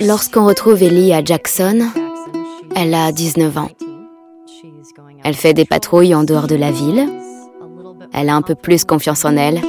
[0.00, 1.88] Lorsqu'on retrouve Ellie à Jackson,
[2.76, 3.70] elle a 19 ans.
[5.24, 7.08] Elle fait des patrouilles en dehors de la ville.
[8.12, 9.60] Elle a un peu plus confiance en elle.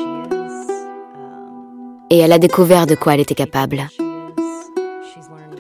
[2.10, 3.88] Et elle a découvert de quoi elle était capable.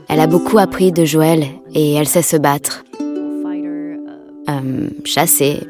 [0.07, 2.83] Elle a beaucoup appris de Joël et elle sait se battre,
[4.49, 5.61] euh, chasser.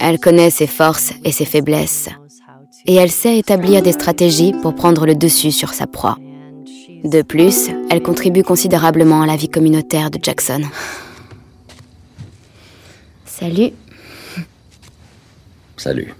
[0.00, 2.08] Elle connaît ses forces et ses faiblesses.
[2.86, 6.18] Et elle sait établir des stratégies pour prendre le dessus sur sa proie.
[7.04, 10.62] De plus, elle contribue considérablement à la vie communautaire de Jackson.
[13.26, 13.72] Salut.
[15.76, 16.14] Salut.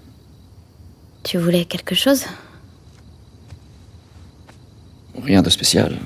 [1.23, 2.25] Tu voulais quelque chose?
[5.23, 5.97] Rien de spécial.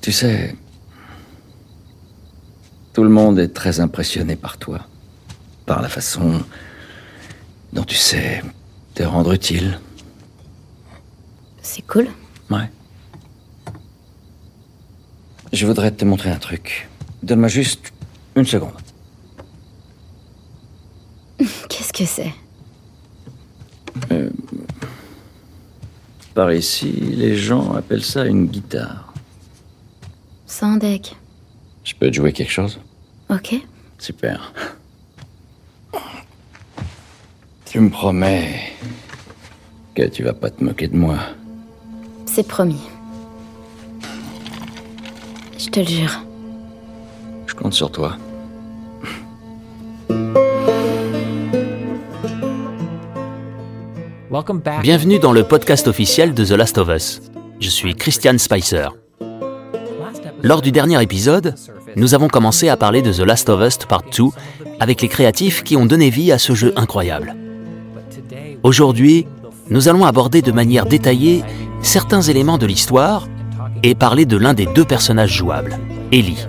[0.00, 0.54] Tu sais,
[2.92, 4.86] tout le monde est très impressionné par toi,
[5.66, 6.44] par la façon
[7.72, 8.40] dont tu sais
[8.94, 9.80] te rendre utile.
[11.60, 12.06] C'est cool.
[12.50, 12.70] Ouais.
[15.52, 16.88] Je voudrais te montrer un truc.
[17.22, 17.92] Donne-moi juste
[18.34, 18.72] une seconde.
[21.68, 22.32] Qu'est-ce que c'est?
[24.12, 24.30] Euh,
[26.34, 29.14] par ici, les gens appellent ça une guitare.
[30.46, 31.16] Sans deck.
[31.84, 32.80] Je peux te jouer quelque chose?
[33.30, 33.54] Ok.
[33.98, 34.52] Super.
[37.64, 38.72] Tu me promets
[39.94, 41.18] que tu vas pas te moquer de moi.
[42.26, 42.80] C'est promis.
[45.66, 46.22] Je te le jure.
[47.48, 48.16] Je compte sur toi.
[54.80, 57.20] Bienvenue dans le podcast officiel de The Last of Us.
[57.58, 58.90] Je suis Christian Spicer.
[60.40, 61.56] Lors du dernier épisode,
[61.96, 64.22] nous avons commencé à parler de The Last of Us Part 2
[64.78, 67.34] avec les créatifs qui ont donné vie à ce jeu incroyable.
[68.62, 69.26] Aujourd'hui,
[69.68, 71.42] nous allons aborder de manière détaillée
[71.82, 73.26] certains éléments de l'histoire
[73.82, 75.78] et parler de l'un des deux personnages jouables,
[76.12, 76.46] Ellie.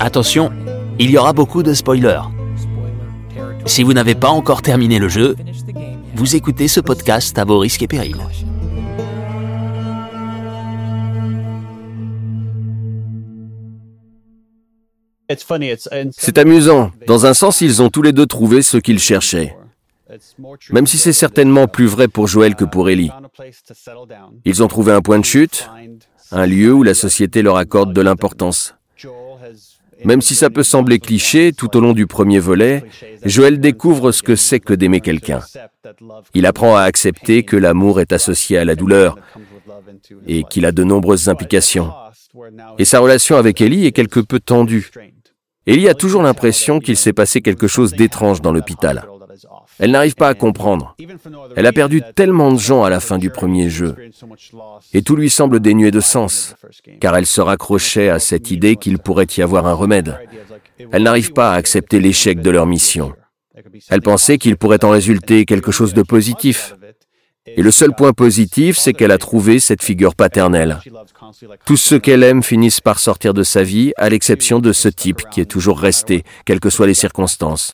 [0.00, 0.50] Attention,
[0.98, 2.22] il y aura beaucoup de spoilers.
[3.66, 5.36] Si vous n'avez pas encore terminé le jeu,
[6.14, 8.16] vous écoutez ce podcast à vos risques et périls.
[16.12, 16.90] C'est amusant.
[17.06, 19.57] Dans un sens, ils ont tous les deux trouvé ce qu'ils cherchaient.
[20.70, 23.10] Même si c'est certainement plus vrai pour Joël que pour Ellie.
[24.44, 25.68] Ils ont trouvé un point de chute,
[26.32, 28.74] un lieu où la société leur accorde de l'importance.
[30.04, 32.84] Même si ça peut sembler cliché, tout au long du premier volet,
[33.24, 35.40] Joël découvre ce que c'est que d'aimer quelqu'un.
[36.34, 39.18] Il apprend à accepter que l'amour est associé à la douleur
[40.26, 41.92] et qu'il a de nombreuses implications.
[42.78, 44.90] Et sa relation avec Ellie est quelque peu tendue.
[45.66, 49.04] Ellie a toujours l'impression qu'il s'est passé quelque chose d'étrange dans l'hôpital.
[49.78, 50.96] Elle n'arrive pas à comprendre.
[51.56, 53.94] Elle a perdu tellement de gens à la fin du premier jeu.
[54.92, 56.54] Et tout lui semble dénué de sens,
[57.00, 60.18] car elle se raccrochait à cette idée qu'il pourrait y avoir un remède.
[60.92, 63.12] Elle n'arrive pas à accepter l'échec de leur mission.
[63.90, 66.74] Elle pensait qu'il pourrait en résulter quelque chose de positif.
[67.56, 70.80] Et le seul point positif, c'est qu'elle a trouvé cette figure paternelle.
[71.64, 75.22] Tous ceux qu'elle aime finissent par sortir de sa vie, à l'exception de ce type
[75.30, 77.72] qui est toujours resté, quelles que soient les circonstances.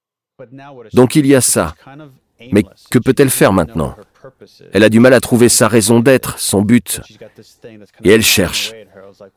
[0.92, 1.74] Donc il y a ça.
[2.52, 3.94] Mais que peut-elle faire maintenant
[4.72, 7.00] Elle a du mal à trouver sa raison d'être, son but.
[8.02, 8.72] Et elle cherche.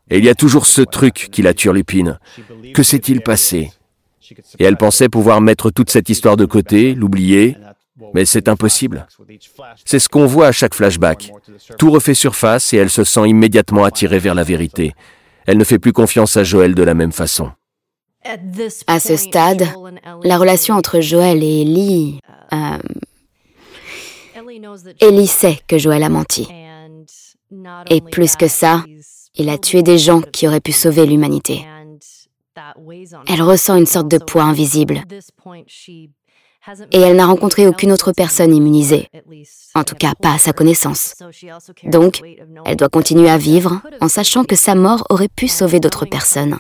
[0.10, 2.20] Et il y a toujours ce truc qui la turlupine.
[2.74, 3.72] Que s'est-il passé?
[4.60, 7.56] Et elle pensait pouvoir mettre toute cette histoire de côté, l'oublier,
[8.14, 9.08] mais c'est impossible.
[9.86, 11.32] C'est ce qu'on voit à chaque flashback.
[11.78, 14.94] Tout refait surface et elle se sent immédiatement attirée vers la vérité.
[15.46, 17.52] Elle ne fait plus confiance à Joël de la même façon.
[18.88, 19.68] À ce stade,
[20.24, 22.20] la relation entre Joël et Ellie...
[22.54, 22.78] euh,
[25.00, 26.48] Ellie sait que Joël a menti.
[27.90, 28.84] Et plus que ça,
[29.36, 31.66] il a tué des gens qui auraient pu sauver l'humanité.
[33.28, 35.04] Elle ressent une sorte de poids invisible.
[36.92, 39.08] Et elle n'a rencontré aucune autre personne immunisée,
[39.74, 41.16] en tout cas pas à sa connaissance.
[41.86, 42.22] Donc,
[42.66, 46.58] elle doit continuer à vivre en sachant que sa mort aurait pu sauver d'autres personnes,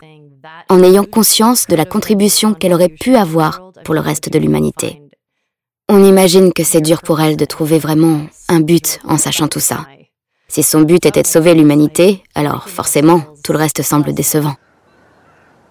[0.69, 5.01] en ayant conscience de la contribution qu'elle aurait pu avoir pour le reste de l'humanité.
[5.89, 9.61] On imagine que c'est dur pour elle de trouver vraiment un but en sachant tout
[9.61, 9.85] ça.
[10.49, 14.55] Si son but était de sauver l'humanité, alors forcément, tout le reste semble décevant.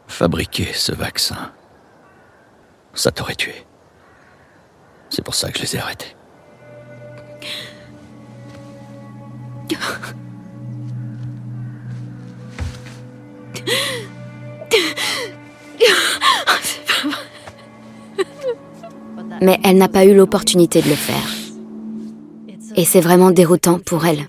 [0.07, 1.53] Fabriquer ce vaccin,
[2.95, 3.55] ça t'aurait tué.
[5.11, 6.17] C'est pour ça que je les ai arrêtés.
[19.41, 21.29] Mais elle n'a pas eu l'opportunité de le faire.
[22.77, 24.27] Et c'est vraiment déroutant pour elle.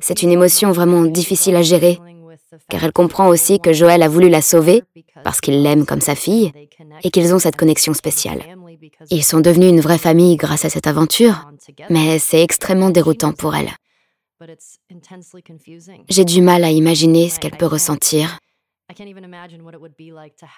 [0.00, 1.98] C'est une émotion vraiment difficile à gérer,
[2.68, 4.82] car elle comprend aussi que Joël a voulu la sauver
[5.24, 6.52] parce qu'il l'aime comme sa fille
[7.02, 8.42] et qu'ils ont cette connexion spéciale.
[9.10, 11.50] Ils sont devenus une vraie famille grâce à cette aventure,
[11.90, 13.70] mais c'est extrêmement déroutant pour elle.
[16.08, 18.38] J'ai du mal à imaginer ce qu'elle peut ressentir.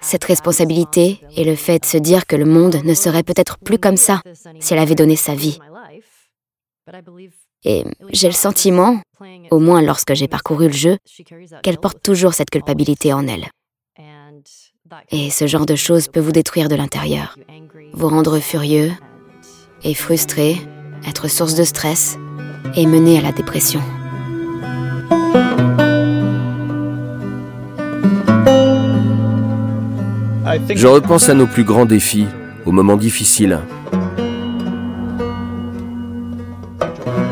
[0.00, 3.79] Cette responsabilité et le fait de se dire que le monde ne serait peut-être plus
[3.79, 4.23] comme ça
[4.61, 5.59] si elle avait donné sa vie.
[7.65, 9.00] Et j'ai le sentiment,
[9.50, 10.99] au moins lorsque j'ai parcouru le jeu,
[11.62, 13.49] qu'elle porte toujours cette culpabilité en elle.
[15.11, 17.37] Et ce genre de choses peut vous détruire de l'intérieur,
[17.93, 18.93] vous rendre furieux
[19.82, 20.56] et frustré,
[21.06, 22.17] être source de stress
[22.75, 23.81] et mener à la dépression.
[30.75, 32.26] Je repense à nos plus grands défis,
[32.67, 33.58] aux moments difficiles.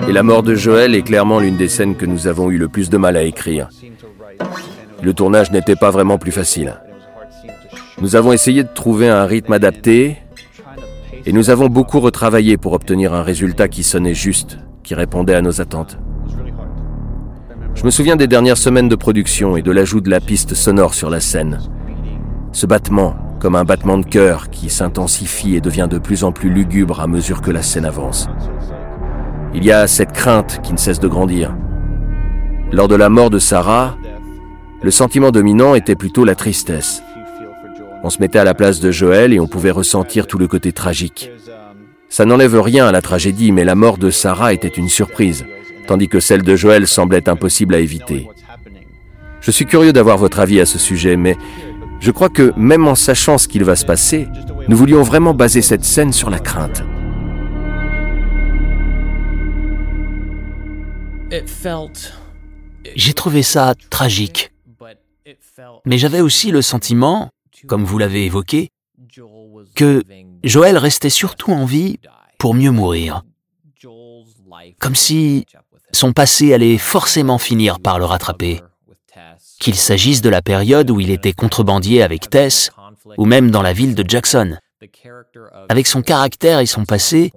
[0.08, 2.68] Et la mort de Joël est clairement l'une des scènes que nous avons eu le
[2.68, 3.68] plus de mal à écrire.
[5.02, 6.80] Le tournage n'était pas vraiment plus facile.
[8.00, 10.18] Nous avons essayé de trouver un rythme adapté
[11.26, 15.42] et nous avons beaucoup retravaillé pour obtenir un résultat qui sonnait juste, qui répondait à
[15.42, 15.98] nos attentes.
[17.74, 20.94] Je me souviens des dernières semaines de production et de l'ajout de la piste sonore
[20.94, 21.58] sur la scène.
[22.52, 26.50] Ce battement, comme un battement de cœur qui s'intensifie et devient de plus en plus
[26.50, 28.28] lugubre à mesure que la scène avance.
[29.54, 31.56] Il y a cette crainte qui ne cesse de grandir.
[32.72, 33.96] Lors de la mort de Sarah,
[34.82, 37.02] le sentiment dominant était plutôt la tristesse.
[38.02, 40.72] On se mettait à la place de Joël et on pouvait ressentir tout le côté
[40.72, 41.30] tragique.
[42.08, 45.44] Ça n'enlève rien à la tragédie, mais la mort de Sarah était une surprise,
[45.86, 48.28] tandis que celle de Joël semblait impossible à éviter.
[49.40, 51.36] Je suis curieux d'avoir votre avis à ce sujet, mais
[52.00, 54.28] je crois que même en sachant ce qu'il va se passer,
[54.68, 56.82] nous voulions vraiment baser cette scène sur la crainte.
[62.94, 64.52] J'ai trouvé ça tragique.
[65.84, 67.30] Mais j'avais aussi le sentiment,
[67.66, 68.70] comme vous l'avez évoqué,
[69.74, 70.02] que
[70.44, 71.98] Joël restait surtout en vie
[72.38, 73.22] pour mieux mourir.
[74.78, 75.44] Comme si
[75.92, 78.62] son passé allait forcément finir par le rattraper.
[79.60, 82.70] Qu'il s'agisse de la période où il était contrebandier avec Tess,
[83.16, 84.56] ou même dans la ville de Jackson.
[85.68, 87.32] Avec son caractère et son passé,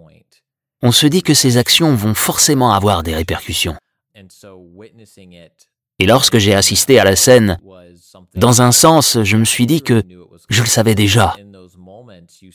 [0.81, 3.75] on se dit que ses actions vont forcément avoir des répercussions.
[5.99, 7.57] Et lorsque j'ai assisté à la scène,
[8.35, 10.03] dans un sens, je me suis dit que
[10.49, 11.35] je le savais déjà.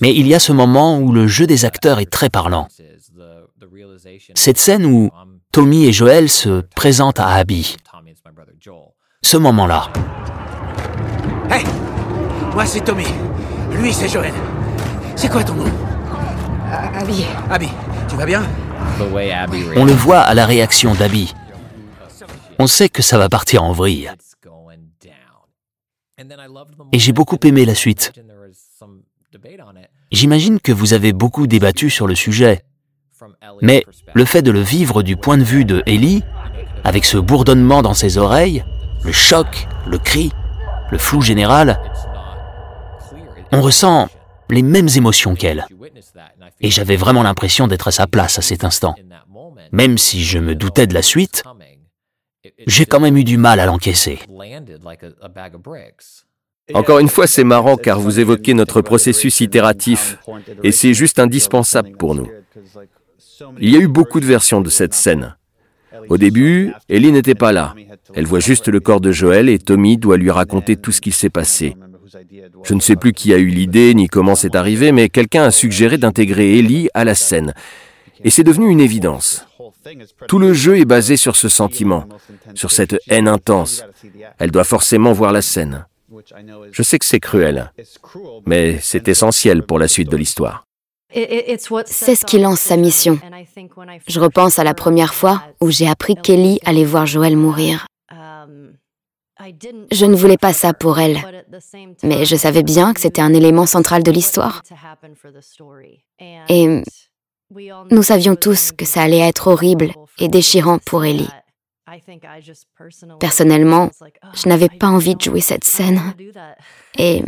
[0.01, 2.69] Mais il y a ce moment où le jeu des acteurs est très parlant.
[4.35, 5.11] Cette scène où
[5.53, 7.77] Tommy et Joël se présentent à Abby.
[9.27, 9.91] Ce moment-là.
[11.51, 11.65] Hey
[12.55, 13.09] Moi c'est Tommy.
[13.73, 14.33] Lui c'est Joël.
[15.17, 15.65] C'est quoi ton nom?
[16.95, 17.25] Abby.
[17.51, 17.69] Abby,
[18.09, 18.45] tu vas bien?
[19.75, 21.35] On le voit à la réaction d'Abby.
[22.61, 24.13] On sait que ça va partir en vrille.
[26.93, 28.13] Et j'ai beaucoup aimé la suite.
[30.13, 32.63] J'imagine que vous avez beaucoup débattu sur le sujet.
[33.61, 33.85] Mais
[34.15, 36.23] le fait de le vivre du point de vue de Ellie,
[36.85, 38.65] avec ce bourdonnement dans ses oreilles,
[39.05, 40.33] le choc, le cri,
[40.91, 41.81] le flou général,
[43.53, 44.09] on ressent
[44.51, 45.67] les mêmes émotions qu'elle.
[46.61, 48.95] Et j'avais vraiment l'impression d'être à sa place à cet instant.
[49.73, 51.43] Même si je me doutais de la suite,
[52.67, 54.19] j'ai quand même eu du mal à l'encaisser.
[56.75, 60.19] Encore une fois, c'est marrant car vous évoquez notre processus itératif
[60.63, 62.29] et c'est juste indispensable pour nous.
[63.61, 65.36] Il y a eu beaucoup de versions de cette scène.
[66.09, 67.75] Au début, Ellie n'était pas là.
[68.15, 71.13] Elle voit juste le corps de Joël et Tommy doit lui raconter tout ce qui
[71.13, 71.77] s'est passé.
[72.65, 75.51] Je ne sais plus qui a eu l'idée ni comment c'est arrivé, mais quelqu'un a
[75.51, 77.53] suggéré d'intégrer Ellie à la scène.
[78.25, 79.47] Et c'est devenu une évidence.
[80.29, 82.07] Tout le jeu est basé sur ce sentiment,
[82.55, 83.85] sur cette haine intense.
[84.39, 85.87] Elle doit forcément voir la scène.
[86.73, 87.73] Je sais que c'est cruel,
[88.47, 90.66] mais c'est essentiel pour la suite de l'histoire.
[91.11, 93.19] C'est ce qui lance sa mission.
[94.09, 97.87] Je repense à la première fois où j'ai appris qu'Ellie allait voir Joël mourir.
[99.93, 101.45] Je ne voulais pas ça pour elle,
[102.03, 104.63] mais je savais bien que c'était un élément central de l'histoire.
[106.49, 106.83] Et
[107.91, 111.29] nous savions tous que ça allait être horrible et déchirant pour Ellie.
[113.21, 113.91] Personnellement,
[114.35, 116.01] je n'avais pas envie de jouer cette scène.
[116.99, 117.23] Et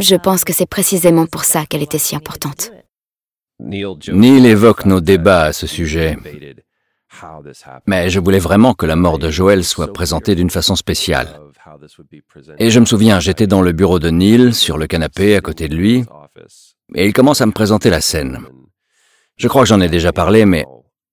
[0.00, 2.70] je pense que c'est précisément pour ça qu'elle était si importante.
[3.60, 6.16] Neil évoque nos débats à ce sujet.
[7.86, 11.40] Mais je voulais vraiment que la mort de Joël soit présentée d'une façon spéciale.
[12.58, 15.68] Et je me souviens, j'étais dans le bureau de Neil, sur le canapé à côté
[15.68, 16.04] de lui,
[16.94, 18.40] et il commence à me présenter la scène.
[19.36, 20.64] Je crois que j'en ai déjà parlé, mais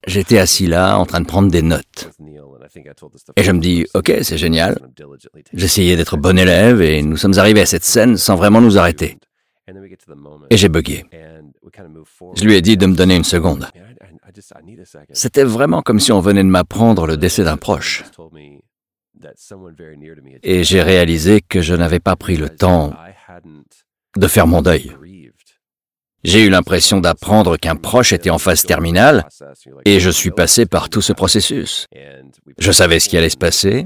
[0.07, 2.11] j'étais assis là en train de prendre des notes.
[3.35, 4.79] Et je me dis, ok, c'est génial.
[5.53, 9.17] J'essayais d'être bon élève et nous sommes arrivés à cette scène sans vraiment nous arrêter.
[10.49, 11.05] Et j'ai bugué.
[12.35, 13.67] Je lui ai dit de me donner une seconde.
[15.11, 18.03] C'était vraiment comme si on venait de m'apprendre le décès d'un proche.
[20.43, 22.93] Et j'ai réalisé que je n'avais pas pris le temps
[24.17, 24.91] de faire mon deuil.
[26.23, 29.27] J'ai eu l'impression d'apprendre qu'un proche était en phase terminale
[29.85, 31.85] et je suis passé par tout ce processus.
[32.57, 33.85] Je savais ce qui allait se passer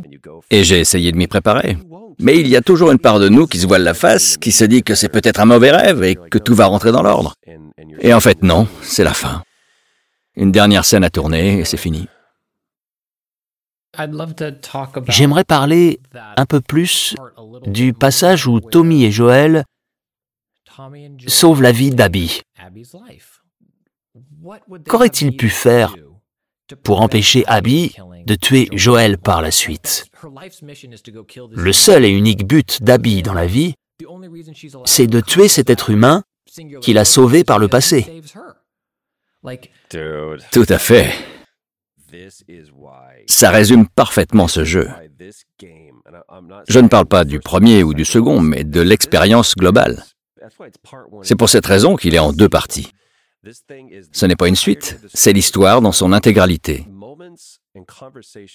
[0.49, 1.77] et j'ai essayé de m'y préparer.
[2.19, 4.51] Mais il y a toujours une part de nous qui se voile la face, qui
[4.51, 7.33] se dit que c'est peut-être un mauvais rêve et que tout va rentrer dans l'ordre.
[8.01, 9.43] Et en fait, non, c'est la fin.
[10.35, 12.07] Une dernière scène à tourner et c'est fini.
[15.07, 15.99] J'aimerais parler
[16.35, 17.15] un peu plus
[17.65, 19.63] du passage où Tommy et Joël
[21.27, 22.41] sauvent la vie d'Abby.
[24.87, 25.95] Qu'aurait-il pu faire
[26.83, 27.95] pour empêcher Abby
[28.25, 30.05] de tuer Joël par la suite
[31.51, 33.73] Le seul et unique but d'Abby dans la vie,
[34.85, 36.23] c'est de tuer cet être humain
[36.81, 38.21] qu'il a sauvé par le passé.
[40.51, 41.11] Tout à fait.
[43.27, 44.89] Ça résume parfaitement ce jeu.
[46.67, 50.03] Je ne parle pas du premier ou du second, mais de l'expérience globale.
[51.23, 52.91] C'est pour cette raison qu'il est en deux parties.
[54.11, 56.85] Ce n'est pas une suite, c'est l'histoire dans son intégralité.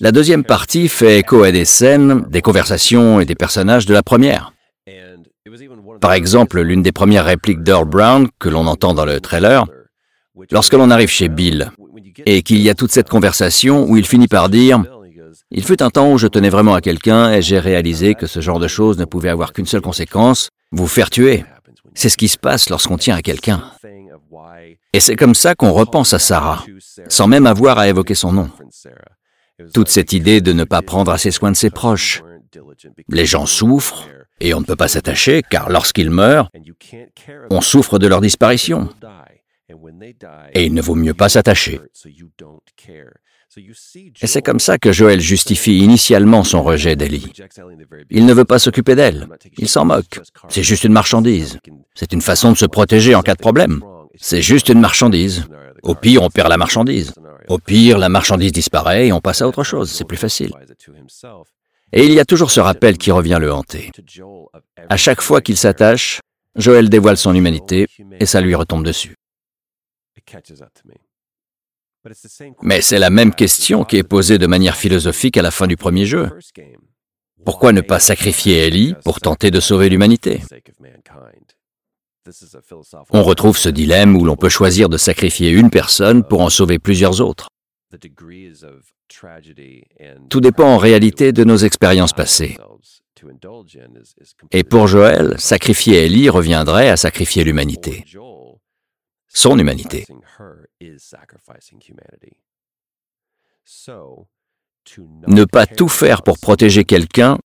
[0.01, 4.03] La deuxième partie fait écho à des scènes, des conversations et des personnages de la
[4.03, 4.53] première.
[6.01, 9.65] Par exemple, l'une des premières répliques d'Earl Brown que l'on entend dans le trailer,
[10.51, 11.71] lorsque l'on arrive chez Bill
[12.27, 14.79] et qu'il y a toute cette conversation où il finit par dire⁇
[15.51, 18.41] Il fut un temps où je tenais vraiment à quelqu'un et j'ai réalisé que ce
[18.41, 21.45] genre de choses ne pouvait avoir qu'une seule conséquence, vous faire tuer.
[21.95, 23.63] C'est ce qui se passe lorsqu'on tient à quelqu'un.
[24.93, 26.65] Et c'est comme ça qu'on repense à Sarah,
[27.09, 28.51] sans même avoir à évoquer son nom.
[29.73, 32.23] Toute cette idée de ne pas prendre assez soin de ses proches.
[33.09, 34.09] Les gens souffrent,
[34.41, 36.51] et on ne peut pas s'attacher, car lorsqu'ils meurent,
[37.51, 38.89] on souffre de leur disparition.
[40.53, 41.81] Et il ne vaut mieux pas s'attacher.
[44.21, 47.33] Et c'est comme ça que Joël justifie initialement son rejet d'Ellie.
[48.11, 49.29] Il ne veut pas s'occuper d'elle.
[49.59, 50.21] Il s'en moque.
[50.49, 51.59] C'est juste une marchandise.
[51.95, 53.83] C'est une façon de se protéger en cas de problème.
[54.17, 55.47] C'est juste une marchandise.
[55.83, 57.13] Au pire, on perd la marchandise.
[57.49, 59.91] Au pire, la marchandise disparaît et on passe à autre chose.
[59.91, 60.53] C'est plus facile.
[61.93, 63.91] Et il y a toujours ce rappel qui revient le hanter.
[64.89, 66.21] À chaque fois qu'il s'attache,
[66.57, 67.87] Joël dévoile son humanité
[68.19, 69.15] et ça lui retombe dessus.
[72.63, 75.77] Mais c'est la même question qui est posée de manière philosophique à la fin du
[75.77, 76.31] premier jeu.
[77.45, 80.43] Pourquoi ne pas sacrifier Ellie pour tenter de sauver l'humanité?
[83.11, 86.79] On retrouve ce dilemme où l'on peut choisir de sacrifier une personne pour en sauver
[86.79, 87.49] plusieurs autres.
[90.31, 92.57] Tout dépend en réalité de nos expériences passées.
[94.51, 98.05] Et pour Joël, sacrifier Ellie reviendrait à sacrifier l'humanité
[99.35, 100.07] son humanité.
[105.27, 107.39] Ne pas tout faire pour protéger quelqu'un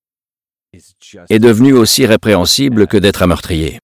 [1.29, 3.79] est devenu aussi répréhensible que d'être un meurtrier.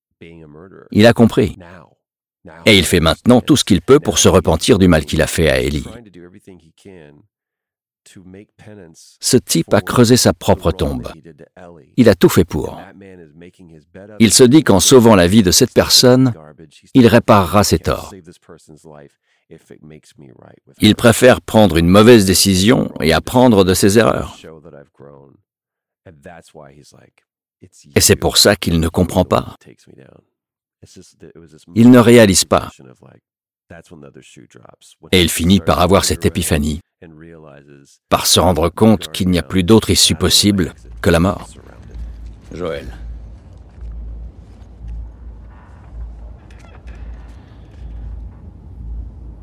[0.91, 1.57] Il a compris.
[2.65, 5.27] Et il fait maintenant tout ce qu'il peut pour se repentir du mal qu'il a
[5.27, 5.85] fait à Ellie.
[9.19, 11.11] Ce type a creusé sa propre tombe.
[11.97, 12.79] Il a tout fait pour.
[14.19, 16.33] Il se dit qu'en sauvant la vie de cette personne,
[16.93, 18.13] il réparera ses torts.
[20.79, 24.37] Il préfère prendre une mauvaise décision et apprendre de ses erreurs.
[27.95, 29.55] Et c'est pour ça qu'il ne comprend pas.
[31.75, 32.69] Il ne réalise pas.
[35.11, 36.79] Et il finit par avoir cette épiphanie,
[38.09, 41.47] par se rendre compte qu'il n'y a plus d'autre issue possible que la mort.
[42.53, 42.87] Joël.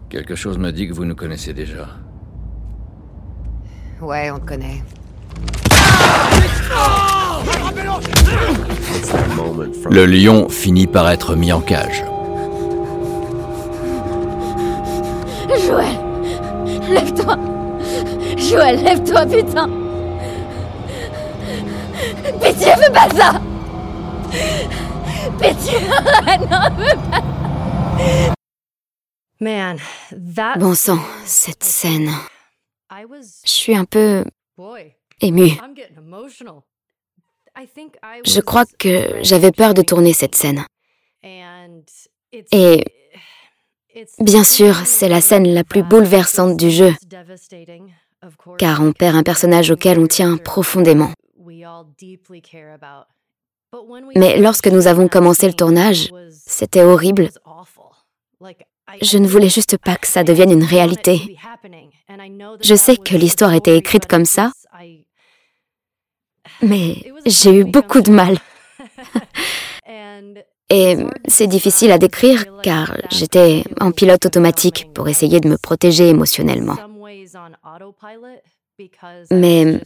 [0.09, 1.89] Quelque chose me dit que vous nous connaissez déjà.
[4.01, 4.83] Ouais, on te connaît.
[9.91, 12.05] Le lion finit par être mis en cage.
[15.67, 15.99] Joël
[16.89, 17.37] Lève-toi
[18.37, 19.69] Joël, lève-toi, putain
[22.41, 23.41] Pitié, fais pas ça
[25.41, 25.79] Pitié,
[26.51, 27.23] non, fais pas
[29.41, 29.77] Man,
[30.59, 32.11] Bon sang, cette scène.
[32.91, 34.25] Je suis un peu
[35.21, 35.51] émue.
[38.25, 40.65] Je crois que j'avais peur de tourner cette scène.
[42.53, 42.85] Et
[44.19, 46.95] Bien sûr, c'est la scène la plus bouleversante du jeu,
[48.59, 51.11] car on perd un personnage auquel on tient profondément.
[54.17, 57.31] Mais lorsque nous avons commencé le tournage, c'était horrible.
[59.01, 61.37] Je ne voulais juste pas que ça devienne une réalité.
[62.63, 64.53] Je sais que l'histoire était écrite comme ça,
[66.63, 68.39] mais j'ai eu beaucoup de mal.
[70.71, 70.97] Et
[71.29, 76.79] c'est difficile à décrire car j'étais en pilote automatique pour essayer de me protéger émotionnellement.
[79.31, 79.81] Mais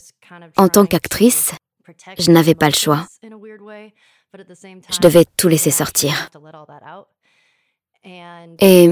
[0.56, 1.52] en tant qu'actrice,
[2.18, 3.06] je n'avais pas le choix.
[4.32, 6.30] Je devais tout laisser sortir.
[8.60, 8.90] Et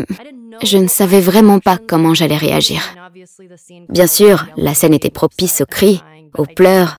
[0.65, 2.83] je ne savais vraiment pas comment j'allais réagir.
[3.89, 6.03] Bien sûr, la scène était propice aux cris,
[6.37, 6.97] aux pleurs,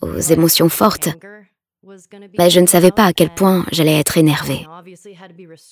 [0.00, 1.08] aux émotions fortes,
[2.38, 4.66] mais je ne savais pas à quel point j'allais être énervée.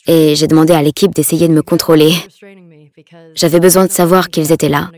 [0.07, 2.15] Et j'ai demandé à l'équipe d'essayer de me contrôler.
[3.35, 4.91] J'avais besoin de savoir qu'ils étaient là,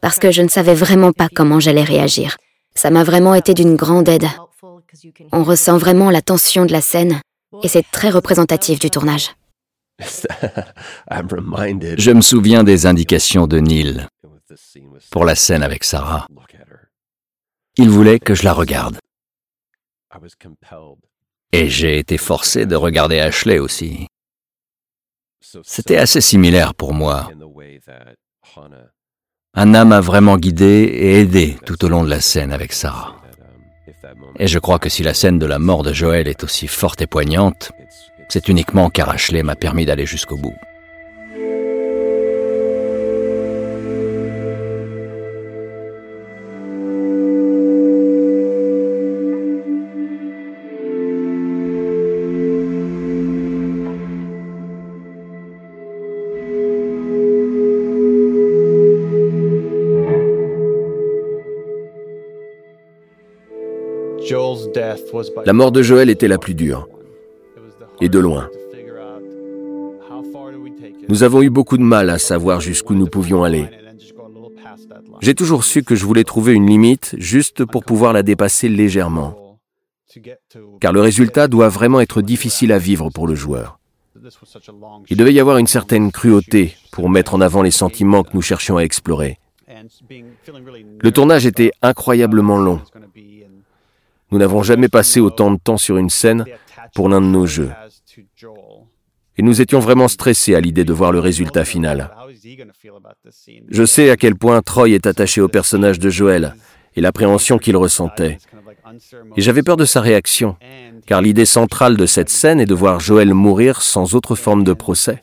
[0.00, 2.36] parce que je ne savais vraiment pas comment j'allais réagir.
[2.74, 4.28] Ça m'a vraiment été d'une grande aide.
[5.32, 7.20] On ressent vraiment la tension de la scène,
[7.62, 9.30] et c'est très représentatif du tournage.
[11.98, 14.06] Je me souviens des indications de Neil
[15.10, 16.26] pour la scène avec Sarah.
[17.82, 18.98] Il voulait que je la regarde.
[21.50, 24.06] Et j'ai été forcé de regarder Ashley aussi.
[25.64, 27.28] C'était assez similaire pour moi.
[29.54, 33.16] Anna m'a vraiment guidé et aidé tout au long de la scène avec Sarah.
[34.38, 37.02] Et je crois que si la scène de la mort de Joël est aussi forte
[37.02, 37.72] et poignante,
[38.28, 40.56] c'est uniquement car Ashley m'a permis d'aller jusqu'au bout.
[65.44, 66.88] La mort de Joël était la plus dure,
[68.00, 68.48] et de loin.
[71.08, 73.68] Nous avons eu beaucoup de mal à savoir jusqu'où nous pouvions aller.
[75.20, 79.58] J'ai toujours su que je voulais trouver une limite juste pour pouvoir la dépasser légèrement.
[80.80, 83.78] Car le résultat doit vraiment être difficile à vivre pour le joueur.
[85.08, 88.42] Il devait y avoir une certaine cruauté pour mettre en avant les sentiments que nous
[88.42, 89.38] cherchions à explorer.
[91.00, 92.80] Le tournage était incroyablement long.
[94.32, 96.46] Nous n'avons jamais passé autant de temps sur une scène
[96.94, 97.70] pour l'un de nos jeux.
[99.36, 102.10] Et nous étions vraiment stressés à l'idée de voir le résultat final.
[103.68, 106.54] Je sais à quel point Troy est attaché au personnage de Joël
[106.96, 108.38] et l'appréhension qu'il ressentait.
[109.36, 110.56] Et j'avais peur de sa réaction,
[111.06, 114.72] car l'idée centrale de cette scène est de voir Joël mourir sans autre forme de
[114.72, 115.22] procès,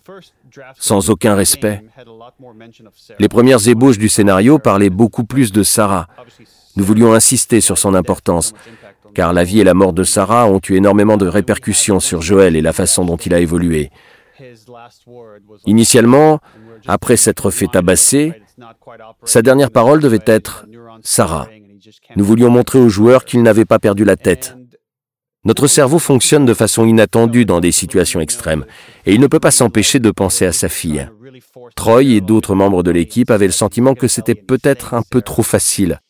[0.77, 1.83] sans aucun respect.
[3.19, 6.07] Les premières ébauches du scénario parlaient beaucoup plus de Sarah.
[6.75, 8.53] Nous voulions insister sur son importance,
[9.13, 12.55] car la vie et la mort de Sarah ont eu énormément de répercussions sur Joël
[12.55, 13.89] et la façon dont il a évolué.
[15.65, 16.39] Initialement,
[16.87, 18.33] après s'être fait tabasser,
[19.23, 20.65] sa dernière parole devait être⁇
[21.03, 21.47] Sarah⁇
[22.15, 24.55] Nous voulions montrer aux joueurs qu'il n'avait pas perdu la tête.
[25.45, 28.65] Notre cerveau fonctionne de façon inattendue dans des situations extrêmes,
[29.05, 31.07] et il ne peut pas s'empêcher de penser à sa fille.
[31.75, 35.43] Troy et d'autres membres de l'équipe avaient le sentiment que c'était peut-être un peu trop
[35.43, 36.01] facile,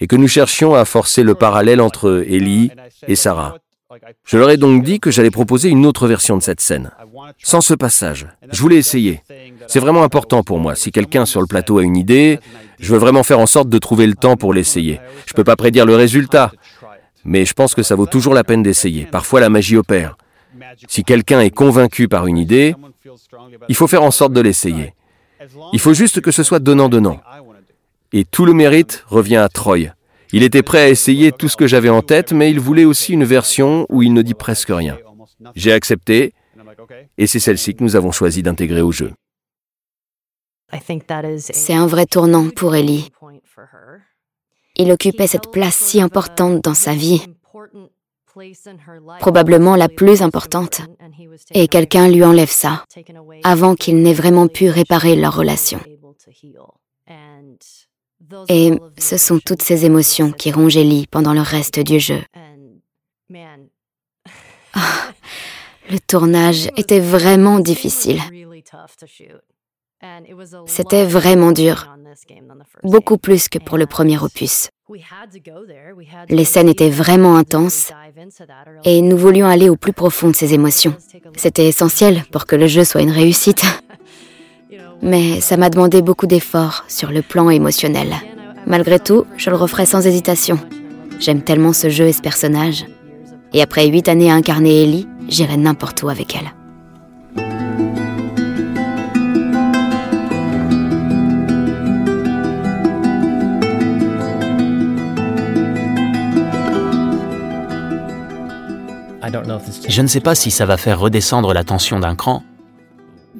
[0.00, 2.70] et que nous cherchions à forcer le parallèle entre Ellie
[3.06, 3.56] et Sarah.
[4.24, 6.92] Je leur ai donc dit que j'allais proposer une autre version de cette scène,
[7.42, 8.28] sans ce passage.
[8.52, 9.20] Je voulais essayer.
[9.66, 10.76] C'est vraiment important pour moi.
[10.76, 12.38] Si quelqu'un sur le plateau a une idée,
[12.78, 15.00] je veux vraiment faire en sorte de trouver le temps pour l'essayer.
[15.26, 16.52] Je ne peux pas prédire le résultat,
[17.24, 19.06] mais je pense que ça vaut toujours la peine d'essayer.
[19.06, 20.16] Parfois, la magie opère.
[20.88, 22.76] Si quelqu'un est convaincu par une idée,
[23.68, 24.94] il faut faire en sorte de l'essayer.
[25.72, 27.20] Il faut juste que ce soit donnant-donnant.
[28.12, 29.94] Et tout le mérite revient à Troy.
[30.32, 33.12] Il était prêt à essayer tout ce que j'avais en tête, mais il voulait aussi
[33.12, 34.98] une version où il ne dit presque rien.
[35.54, 36.32] J'ai accepté,
[37.18, 39.12] et c'est celle-ci que nous avons choisi d'intégrer au jeu.
[41.38, 43.10] C'est un vrai tournant pour Ellie.
[44.76, 47.26] Il occupait cette place si importante dans sa vie,
[49.18, 50.82] probablement la plus importante,
[51.52, 52.84] et quelqu'un lui enlève ça,
[53.42, 55.80] avant qu'il n'ait vraiment pu réparer leur relation.
[58.48, 62.22] Et ce sont toutes ces émotions qui rongent Ellie pendant le reste du jeu.
[64.72, 65.12] Ah,
[65.90, 68.20] le tournage était vraiment difficile.
[70.66, 71.88] C'était vraiment dur,
[72.84, 74.70] beaucoup plus que pour le premier opus.
[76.28, 77.92] Les scènes étaient vraiment intenses
[78.84, 80.96] et nous voulions aller au plus profond de ces émotions.
[81.36, 83.64] C'était essentiel pour que le jeu soit une réussite.
[85.02, 88.14] Mais ça m'a demandé beaucoup d'efforts sur le plan émotionnel.
[88.66, 90.58] Malgré tout, je le referai sans hésitation.
[91.18, 92.84] J'aime tellement ce jeu et ce personnage.
[93.52, 96.52] Et après huit années à incarner Ellie, j'irai n'importe où avec elle.
[109.88, 112.42] Je ne sais pas si ça va faire redescendre la tension d'un cran,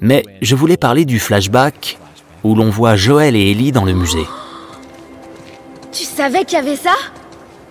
[0.00, 1.98] mais je voulais parler du flashback
[2.42, 4.26] où l'on voit Joël et Ellie dans le musée.
[5.92, 6.94] Tu savais qu'il y avait ça?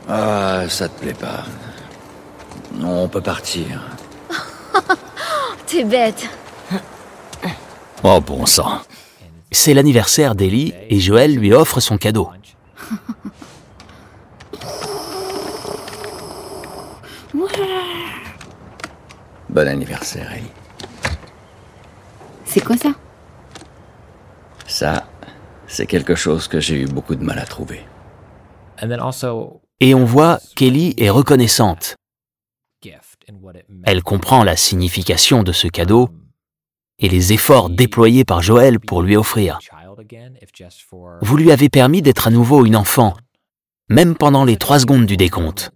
[0.07, 1.45] Ah, ça te plaît pas.
[2.81, 3.83] On peut partir.
[5.67, 6.27] T'es bête.
[8.03, 8.79] Oh bon sang.
[9.51, 12.29] C'est l'anniversaire d'Ellie et Joël lui offre son cadeau.
[19.49, 20.58] Bon anniversaire, Ellie.
[22.49, 22.95] C'est quoi ça
[24.65, 25.07] Ça,
[25.67, 27.85] c'est quelque chose que j'ai eu beaucoup de mal à trouver.
[29.79, 31.95] Et on voit qu'Ellie est reconnaissante.
[33.83, 36.09] Elle comprend la signification de ce cadeau
[36.97, 39.59] et les efforts déployés par Joël pour lui offrir.
[41.21, 43.15] Vous lui avez permis d'être à nouveau une enfant,
[43.89, 45.69] même pendant les trois secondes du décompte.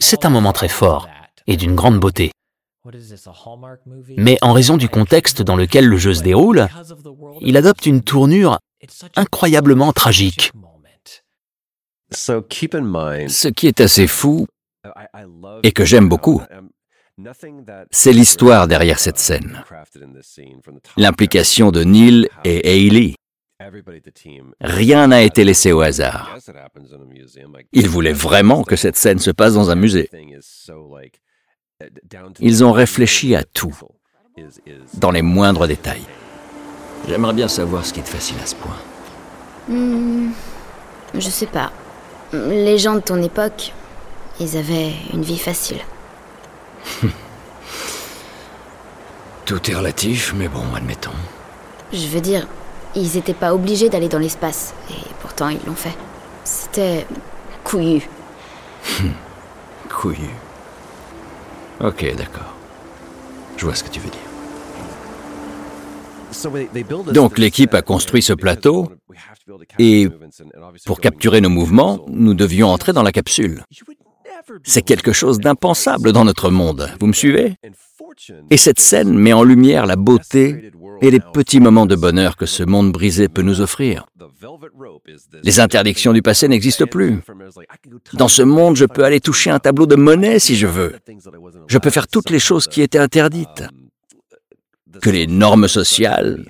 [0.00, 1.08] C'est un moment très fort
[1.46, 2.32] et d'une grande beauté.
[4.16, 6.68] Mais en raison du contexte dans lequel le jeu se déroule,
[7.40, 8.58] il adopte une tournure
[9.16, 10.52] incroyablement tragique.
[12.12, 14.46] Ce qui est assez fou,
[15.62, 16.42] et que j'aime beaucoup,
[17.90, 19.64] c'est l'histoire derrière cette scène.
[20.96, 23.14] L'implication de Neil et Hayley.
[24.60, 26.36] Rien n'a été laissé au hasard.
[27.72, 30.10] Ils voulaient vraiment que cette scène se passe dans un musée.
[32.40, 33.74] Ils ont réfléchi à tout,
[34.94, 36.04] dans les moindres détails.
[37.08, 38.76] J'aimerais bien savoir ce qui est facile à ce point.
[39.68, 40.30] Hmm,
[41.14, 41.72] je sais pas.
[42.32, 43.72] Les gens de ton époque,
[44.40, 45.80] ils avaient une vie facile.
[49.44, 51.10] Tout est relatif, mais bon, admettons.
[51.92, 52.46] Je veux dire,
[52.94, 55.96] ils étaient pas obligés d'aller dans l'espace, et pourtant ils l'ont fait.
[56.44, 57.06] C'était
[57.62, 58.08] couillu.
[59.90, 60.30] couillu.
[61.80, 62.54] Ok, d'accord.
[63.56, 64.20] Je vois ce que tu veux dire.
[67.12, 68.90] Donc l'équipe a construit ce plateau
[69.78, 70.08] et
[70.84, 73.64] pour capturer nos mouvements, nous devions entrer dans la capsule.
[74.64, 77.54] C'est quelque chose d'impensable dans notre monde, vous me suivez?
[78.50, 82.46] Et cette scène met en lumière la beauté et les petits moments de bonheur que
[82.46, 84.06] ce monde brisé peut nous offrir.
[85.42, 87.20] Les interdictions du passé n'existent plus.
[88.14, 90.94] Dans ce monde, je peux aller toucher un tableau de monnaie si je veux.
[91.68, 93.64] Je peux faire toutes les choses qui étaient interdites,
[95.02, 96.44] que les normes sociales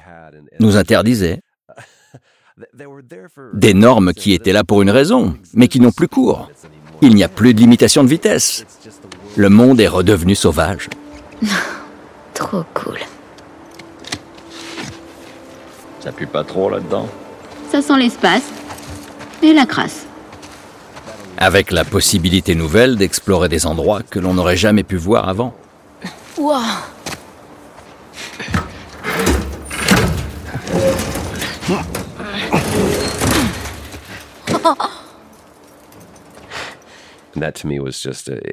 [0.61, 1.41] nous interdisaient.
[3.55, 6.51] Des normes qui étaient là pour une raison, mais qui n'ont plus cours.
[7.03, 8.65] Il n'y a plus de limitation de vitesse.
[9.37, 10.89] Le monde est redevenu sauvage.
[12.35, 12.99] Trop cool.
[16.01, 17.09] Ça pue pas trop là-dedans?
[17.71, 18.43] Ça sent l'espace
[19.43, 20.07] et la crasse.
[21.39, 25.55] Avec la possibilité nouvelle d'explorer des endroits que l'on n'aurait jamais pu voir avant.
[26.37, 26.61] Wow.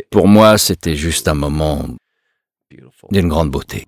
[0.10, 1.86] Pour moi, c'était juste un moment
[3.10, 3.86] d'une grande beauté.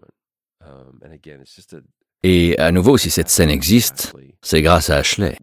[2.23, 5.38] Et à nouveau, si cette scène existe, c'est grâce à Ashley,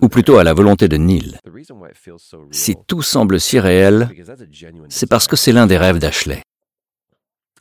[0.00, 1.38] ou plutôt à la volonté de Neil.
[2.50, 4.10] Si tout semble si réel,
[4.88, 6.42] c'est parce que c'est l'un des rêves d'Ashley.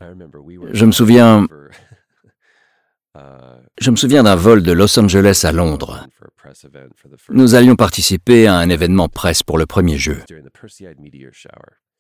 [0.01, 1.47] Je me souviens,
[3.79, 6.07] je me souviens d'un vol de Los Angeles à Londres.
[7.29, 10.23] Nous allions participer à un événement presse pour le premier jeu.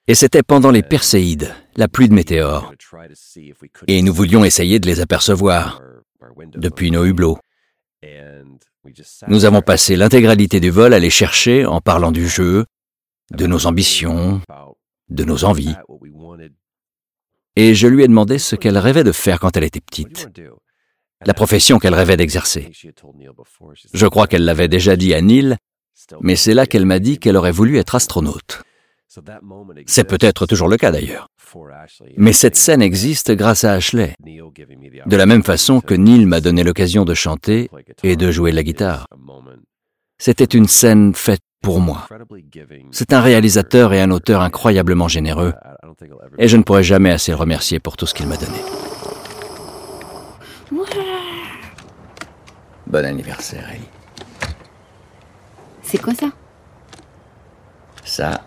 [0.07, 2.73] Et c'était pendant les Perséides, la pluie de météores.
[3.87, 5.81] Et nous voulions essayer de les apercevoir
[6.37, 7.37] depuis nos hublots.
[9.27, 12.65] Nous avons passé l'intégralité du vol à les chercher en parlant du jeu,
[13.31, 14.41] de nos ambitions,
[15.09, 15.75] de nos envies.
[17.55, 20.27] Et je lui ai demandé ce qu'elle rêvait de faire quand elle était petite,
[21.25, 22.71] la profession qu'elle rêvait d'exercer.
[23.93, 25.55] Je crois qu'elle l'avait déjà dit à Neil,
[26.19, 28.63] mais c'est là qu'elle m'a dit qu'elle aurait voulu être astronaute.
[29.85, 31.27] C'est peut-être toujours le cas d'ailleurs.
[32.17, 36.63] Mais cette scène existe grâce à Ashley, de la même façon que Neil m'a donné
[36.63, 37.69] l'occasion de chanter
[38.01, 39.07] et de jouer de la guitare.
[40.17, 42.07] C'était une scène faite pour moi.
[42.91, 45.53] C'est un réalisateur et un auteur incroyablement généreux,
[46.39, 48.57] et je ne pourrai jamais assez le remercier pour tout ce qu'il m'a donné.
[52.87, 53.87] Bon anniversaire, Ellie.
[55.81, 56.27] C'est quoi ça?
[58.03, 58.41] Ça,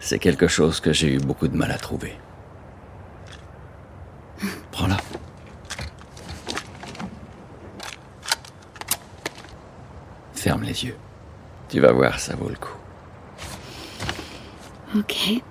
[0.00, 2.16] c'est quelque chose que j'ai eu beaucoup de mal à trouver.
[4.70, 4.96] Prends-la.
[10.34, 10.96] Ferme les yeux.
[11.68, 12.76] Tu vas voir, ça vaut le coup.
[14.96, 15.42] Ok.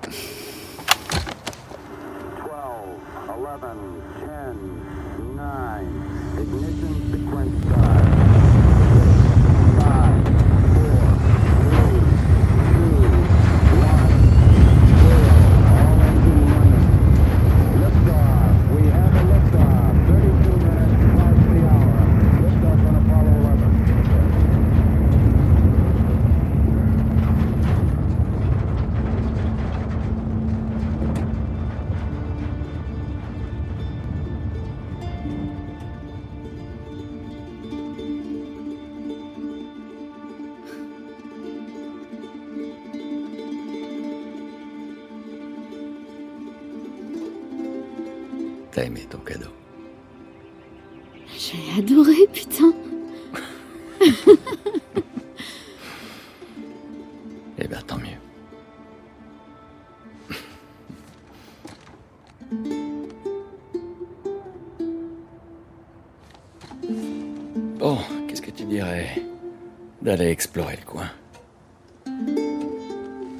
[70.18, 71.10] D'aller explorer le coin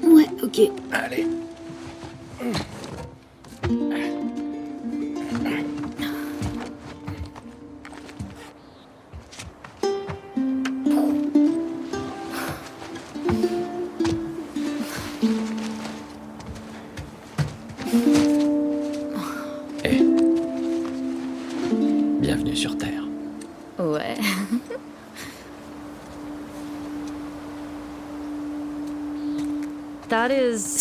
[0.04, 0.70] Ouais, ok.
[0.92, 1.26] Allez.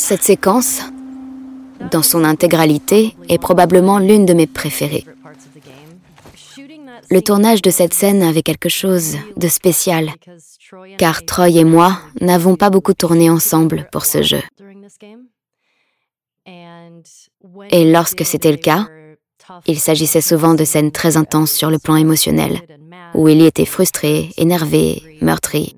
[0.08, 0.80] Cette séquence,
[1.92, 5.04] dans son intégralité, est probablement l'une de mes préférées.
[7.12, 10.14] Le tournage de cette scène avait quelque chose de spécial,
[10.98, 14.42] car Troy et moi n'avons pas beaucoup tourné ensemble pour ce jeu.
[17.72, 18.88] Et lorsque c'était le cas,
[19.66, 22.62] il s'agissait souvent de scènes très intenses sur le plan émotionnel,
[23.14, 25.76] où Ellie était frustrée, énervée, meurtrie.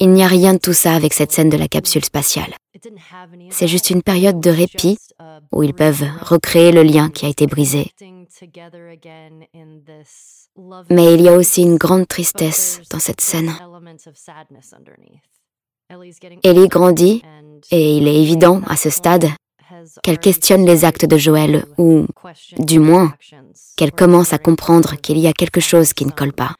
[0.00, 2.54] Il n'y a rien de tout ça avec cette scène de la capsule spatiale.
[3.50, 4.98] C'est juste une période de répit
[5.52, 7.92] où ils peuvent recréer le lien qui a été brisé.
[10.90, 13.52] Mais il y a aussi une grande tristesse dans cette scène.
[16.44, 17.22] Ellie grandit
[17.70, 19.28] et il est évident à ce stade
[20.02, 22.06] qu'elle questionne les actes de Joël ou,
[22.58, 23.14] du moins,
[23.76, 26.54] qu'elle commence à comprendre qu'il y a quelque chose qui ne colle pas.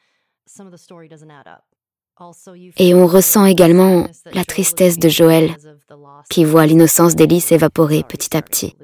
[2.76, 5.56] Et on ressent également la tristesse de Joël,
[6.28, 8.74] qui voit l'innocence d'Ellie s'évaporer petit à petit.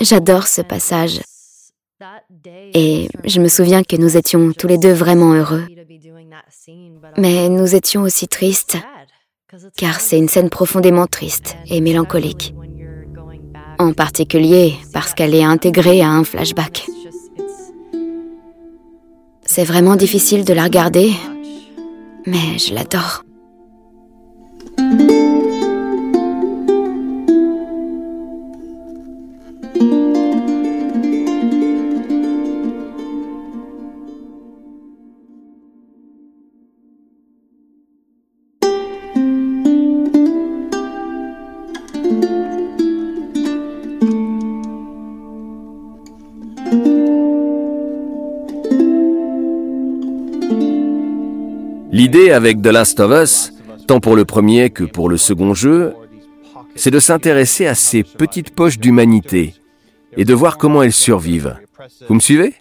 [0.00, 1.20] J'adore ce passage.
[2.74, 5.64] Et je me souviens que nous étions tous les deux vraiment heureux.
[7.16, 8.76] Mais nous étions aussi tristes,
[9.76, 12.54] car c'est une scène profondément triste et mélancolique.
[13.78, 16.86] En particulier parce qu'elle est intégrée à un flashback.
[19.44, 21.12] C'est vraiment difficile de la regarder,
[22.26, 23.25] mais je l'adore.
[52.06, 53.52] L'idée avec The Last of Us,
[53.88, 55.92] tant pour le premier que pour le second jeu,
[56.76, 59.54] c'est de s'intéresser à ces petites poches d'humanité
[60.16, 61.56] et de voir comment elles survivent.
[62.08, 62.54] Vous me suivez?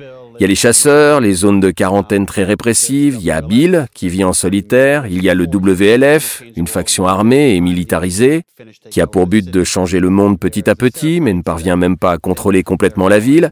[0.00, 3.84] Il y a les chasseurs, les zones de quarantaine très répressives, il y a Bill
[3.92, 8.44] qui vit en solitaire, il y a le WLF, une faction armée et militarisée,
[8.88, 11.98] qui a pour but de changer le monde petit à petit mais ne parvient même
[11.98, 13.50] pas à contrôler complètement la ville.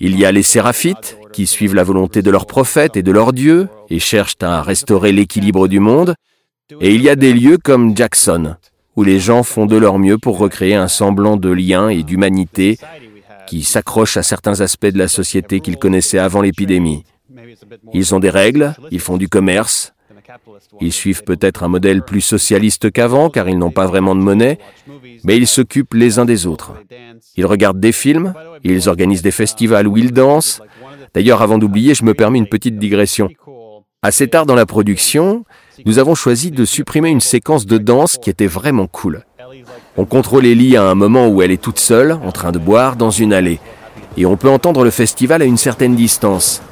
[0.00, 3.32] Il y a les séraphites, qui suivent la volonté de leurs prophètes et de leurs
[3.32, 6.14] dieux, et cherchent à restaurer l'équilibre du monde.
[6.80, 8.56] Et il y a des lieux comme Jackson,
[8.96, 12.78] où les gens font de leur mieux pour recréer un semblant de lien et d'humanité
[13.46, 17.04] qui s'accroche à certains aspects de la société qu'ils connaissaient avant l'épidémie.
[17.94, 19.94] Ils ont des règles, ils font du commerce,
[20.80, 24.58] Ils suivent peut-être un modèle plus socialiste qu'avant, car ils n'ont pas vraiment de monnaie,
[25.24, 26.72] mais ils s'occupent les uns des autres.
[27.36, 30.60] Ils regardent des films, ils organisent des festivals où ils dansent.
[31.14, 33.28] D'ailleurs, avant d'oublier, je me permets une petite digression.
[34.02, 35.44] Assez tard dans la production,
[35.84, 39.24] nous avons choisi de supprimer une séquence de danse qui était vraiment cool.
[39.96, 42.96] On contrôle Ellie à un moment où elle est toute seule, en train de boire,
[42.96, 43.58] dans une allée.
[44.16, 46.62] Et on peut entendre le festival à une certaine distance.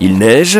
[0.00, 0.58] Il neige,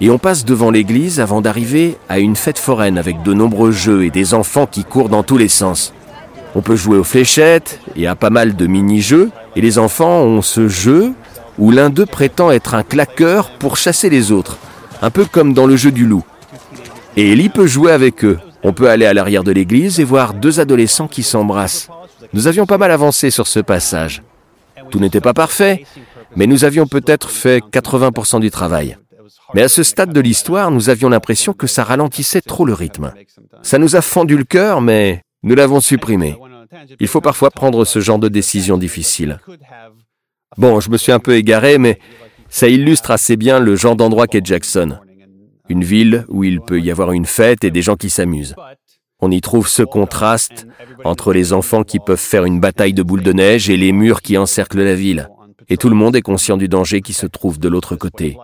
[0.00, 4.04] et on passe devant l'église avant d'arriver à une fête foraine avec de nombreux jeux
[4.04, 5.94] et des enfants qui courent dans tous les sens.
[6.54, 10.42] On peut jouer aux fléchettes et à pas mal de mini-jeux, et les enfants ont
[10.42, 11.12] ce jeu
[11.58, 14.58] où l'un d'eux prétend être un claqueur pour chasser les autres,
[15.02, 16.24] un peu comme dans le jeu du loup.
[17.16, 18.38] Et Ellie peut jouer avec eux.
[18.62, 21.88] On peut aller à l'arrière de l'église et voir deux adolescents qui s'embrassent.
[22.32, 24.22] Nous avions pas mal avancé sur ce passage.
[24.90, 25.84] Tout n'était pas parfait,
[26.36, 28.96] mais nous avions peut-être fait 80% du travail.
[29.54, 33.12] Mais à ce stade de l'histoire, nous avions l'impression que ça ralentissait trop le rythme.
[33.62, 36.36] Ça nous a fendu le cœur, mais nous l'avons supprimé.
[37.00, 39.38] Il faut parfois prendre ce genre de décision difficile.
[40.56, 41.98] Bon, je me suis un peu égaré, mais
[42.48, 44.98] ça illustre assez bien le genre d'endroit qu'est Jackson.
[45.68, 48.54] Une ville où il peut y avoir une fête et des gens qui s'amusent.
[49.20, 50.66] On y trouve ce contraste
[51.04, 54.20] entre les enfants qui peuvent faire une bataille de boules de neige et les murs
[54.20, 55.28] qui encerclent la ville.
[55.68, 58.36] Et tout le monde est conscient du danger qui se trouve de l'autre côté.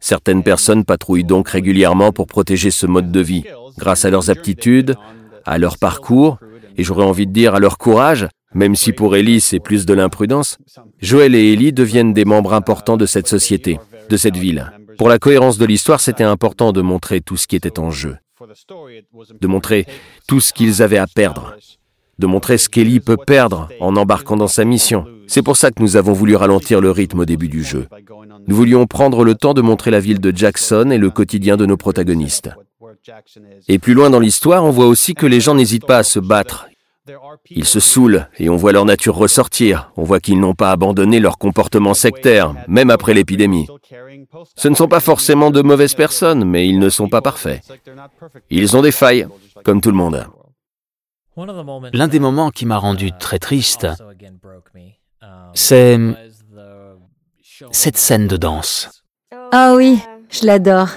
[0.00, 3.44] Certaines personnes patrouillent donc régulièrement pour protéger ce mode de vie,
[3.78, 4.96] grâce à leurs aptitudes,
[5.44, 6.38] à leur parcours,
[6.76, 9.94] et j'aurais envie de dire à leur courage, même si pour Ellie c'est plus de
[9.94, 10.58] l'imprudence.
[11.00, 14.72] Joël et Ellie deviennent des membres importants de cette société, de cette ville.
[14.98, 18.16] Pour la cohérence de l'histoire, c'était important de montrer tout ce qui était en jeu,
[19.40, 19.86] de montrer
[20.26, 21.56] tout ce qu'ils avaient à perdre,
[22.18, 25.04] de montrer ce qu'Ellie peut perdre en embarquant dans sa mission.
[25.30, 27.86] C'est pour ça que nous avons voulu ralentir le rythme au début du jeu.
[28.48, 31.66] Nous voulions prendre le temps de montrer la ville de Jackson et le quotidien de
[31.66, 32.50] nos protagonistes.
[33.68, 36.18] Et plus loin dans l'histoire, on voit aussi que les gens n'hésitent pas à se
[36.18, 36.66] battre.
[37.48, 39.92] Ils se saoulent et on voit leur nature ressortir.
[39.96, 43.68] On voit qu'ils n'ont pas abandonné leur comportement sectaire, même après l'épidémie.
[44.56, 47.62] Ce ne sont pas forcément de mauvaises personnes, mais ils ne sont pas parfaits.
[48.50, 49.28] Ils ont des failles,
[49.64, 50.26] comme tout le monde.
[51.92, 53.86] L'un des moments qui m'a rendu très triste,
[55.54, 55.98] c'est
[57.72, 59.02] cette scène de danse.
[59.52, 60.88] Ah oui, je l'adore.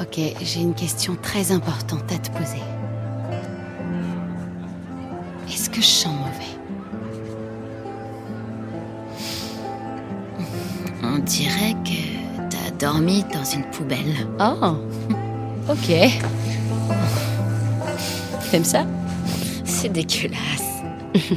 [0.00, 2.62] Ok, j'ai une question très importante à te poser.
[5.48, 6.54] Est-ce que je sens mauvais?
[11.02, 14.26] On dirait que t'as dormi dans une poubelle.
[14.40, 14.76] Oh,
[15.68, 16.10] ok.
[18.50, 18.84] T'aimes ça?
[19.64, 20.82] C'est dégueulasse.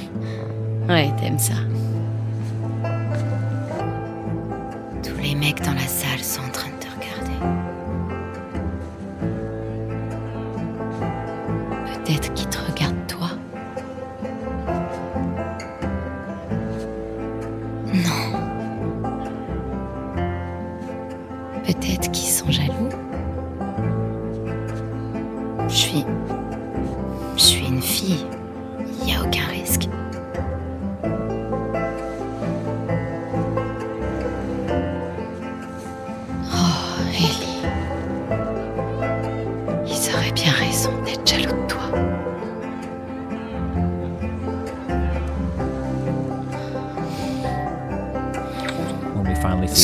[0.89, 1.53] ouais, t'aimes ça.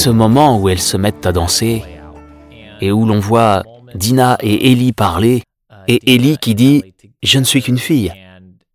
[0.04, 1.82] Ce moment où elles se mettent à danser
[2.82, 3.64] et où l'on voit
[3.96, 5.44] Dina et Ellie parler
[5.88, 6.84] et Ellie qui dit⁇
[7.24, 8.10] Je ne suis qu'une fille⁇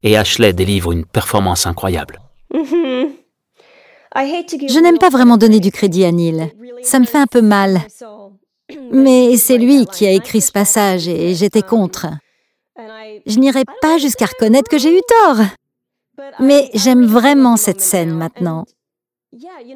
[0.02, 2.18] et Ashley délivre une performance incroyable.
[2.54, 3.10] Je
[4.80, 6.50] n'aime pas vraiment donner du crédit à Neil.
[6.80, 7.82] Ça me fait un peu mal.
[8.90, 12.06] Mais c'est lui qui a écrit ce passage et j'étais contre.
[13.26, 15.44] Je n'irai pas jusqu'à reconnaître que j'ai eu tort.
[16.40, 18.64] Mais j'aime vraiment cette scène maintenant.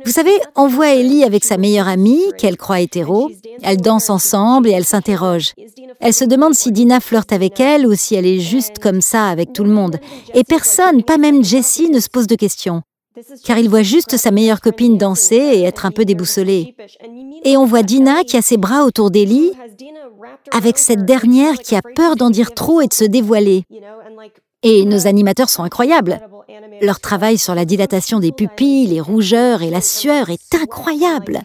[0.05, 3.31] Vous savez, on voit Ellie avec sa meilleure amie, qu'elle croit hétéro.
[3.63, 5.53] Elles dansent ensemble et elles s'interrogent.
[6.01, 9.29] Elle se demande si Dina flirte avec elle ou si elle est juste comme ça
[9.29, 9.99] avec tout le monde.
[10.35, 12.83] Et personne, pas même Jessie, ne se pose de questions.
[13.45, 16.75] Car il voit juste sa meilleure copine danser et être un peu déboussolée.
[17.45, 19.53] Et on voit Dina qui a ses bras autour d'Ellie,
[20.51, 23.65] avec cette dernière qui a peur d'en dire trop et de se dévoiler.
[24.63, 26.21] Et nos animateurs sont incroyables.
[26.81, 31.41] Leur travail sur la dilatation des pupilles, les rougeurs et la sueur est incroyable.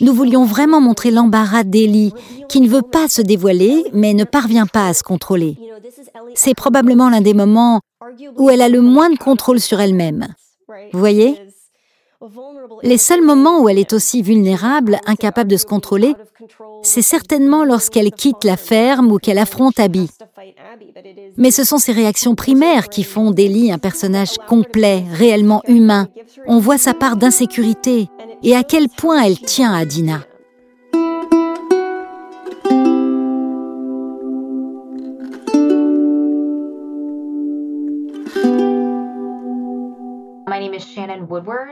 [0.00, 2.12] Nous voulions vraiment montrer l'embarras d'Ellie,
[2.48, 5.56] qui ne veut pas se dévoiler, mais ne parvient pas à se contrôler.
[6.34, 7.80] C'est probablement l'un des moments
[8.36, 10.28] où elle a le moins de contrôle sur elle-même.
[10.92, 11.40] Vous voyez?
[12.82, 16.14] Les seuls moments où elle est aussi vulnérable, incapable de se contrôler,
[16.82, 20.08] c'est certainement lorsqu'elle quitte la ferme ou qu'elle affronte Abby.
[21.36, 26.08] Mais ce sont ses réactions primaires qui font d'Ellie un personnage complet, réellement humain.
[26.46, 28.08] On voit sa part d'insécurité
[28.42, 30.20] et à quel point elle tient à Dina.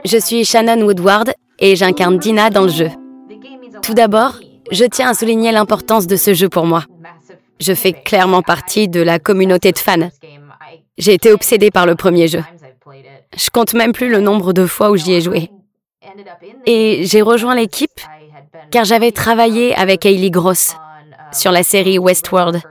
[0.03, 2.89] Je suis Shannon Woodward et j'incarne Dina dans le jeu.
[3.81, 4.39] Tout d'abord,
[4.71, 6.83] je tiens à souligner l'importance de ce jeu pour moi.
[7.59, 10.09] Je fais clairement partie de la communauté de fans.
[10.97, 12.43] J'ai été obsédée par le premier jeu.
[13.35, 15.49] Je compte même plus le nombre de fois où j'y ai joué.
[16.65, 17.99] Et j'ai rejoint l'équipe
[18.71, 20.75] car j'avais travaillé avec Hailey Gross
[21.31, 22.61] sur la série Westworld.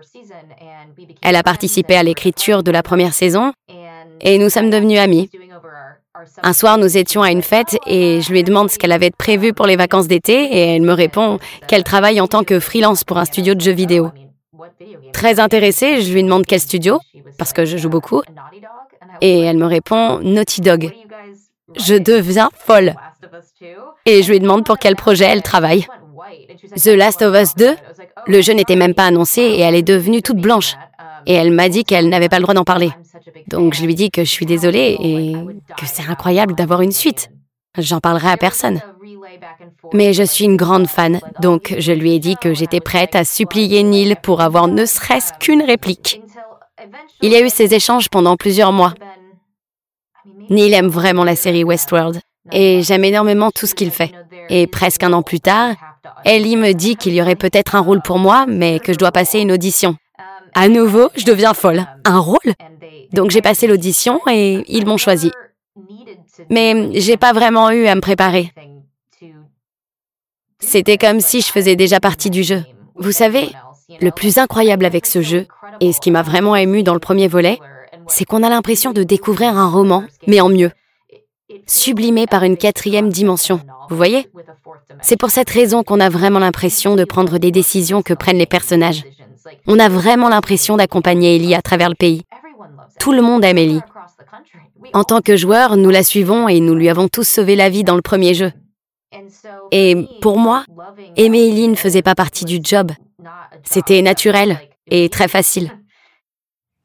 [1.22, 3.52] Elle a participé à l'écriture de la première saison
[4.20, 5.30] et nous sommes devenus amis.
[6.42, 9.52] Un soir, nous étions à une fête et je lui demande ce qu'elle avait prévu
[9.52, 13.18] pour les vacances d'été et elle me répond qu'elle travaille en tant que freelance pour
[13.18, 14.10] un studio de jeux vidéo.
[15.12, 16.98] Très intéressée, je lui demande quel studio,
[17.38, 18.22] parce que je joue beaucoup,
[19.20, 20.92] et elle me répond Naughty Dog.
[21.76, 22.94] Je deviens folle.
[24.06, 25.86] Et je lui demande pour quel projet elle travaille.
[26.76, 27.74] The Last of Us 2,
[28.26, 30.74] le jeu n'était même pas annoncé et elle est devenue toute blanche.
[31.26, 32.90] Et elle m'a dit qu'elle n'avait pas le droit d'en parler.
[33.48, 35.34] Donc je lui dis que je suis désolée et
[35.76, 37.30] que c'est incroyable d'avoir une suite.
[37.78, 38.80] J'en parlerai à personne.
[39.92, 43.24] Mais je suis une grande fan, donc je lui ai dit que j'étais prête à
[43.24, 46.22] supplier Neil pour avoir ne serait-ce qu'une réplique.
[47.20, 48.94] Il y a eu ces échanges pendant plusieurs mois.
[50.50, 52.20] Neil aime vraiment la série Westworld
[52.52, 54.12] et j'aime énormément tout ce qu'il fait.
[54.50, 55.74] Et presque un an plus tard,
[56.24, 59.12] Ellie me dit qu'il y aurait peut-être un rôle pour moi, mais que je dois
[59.12, 59.96] passer une audition.
[60.54, 61.84] À nouveau, je deviens folle.
[62.04, 62.54] Un rôle?
[63.12, 65.30] Donc j'ai passé l'audition et ils m'ont choisi.
[66.50, 68.52] Mais j'ai pas vraiment eu à me préparer.
[70.60, 72.62] C'était comme si je faisais déjà partie du jeu.
[72.96, 73.50] Vous savez,
[74.00, 75.46] le plus incroyable avec ce jeu,
[75.80, 77.58] et ce qui m'a vraiment ému dans le premier volet,
[78.06, 80.70] c'est qu'on a l'impression de découvrir un roman, mais en mieux.
[81.66, 83.60] Sublimé par une quatrième dimension.
[83.90, 84.28] Vous voyez?
[85.02, 88.46] C'est pour cette raison qu'on a vraiment l'impression de prendre des décisions que prennent les
[88.46, 89.04] personnages.
[89.66, 92.22] On a vraiment l'impression d'accompagner Ellie à travers le pays.
[92.98, 93.80] Tout le monde aime Ellie.
[94.92, 97.84] En tant que joueur, nous la suivons et nous lui avons tous sauvé la vie
[97.84, 98.52] dans le premier jeu.
[99.70, 100.64] Et pour moi,
[101.16, 102.92] aimer Ellie ne faisait pas partie du job.
[103.62, 105.72] C'était naturel et très facile.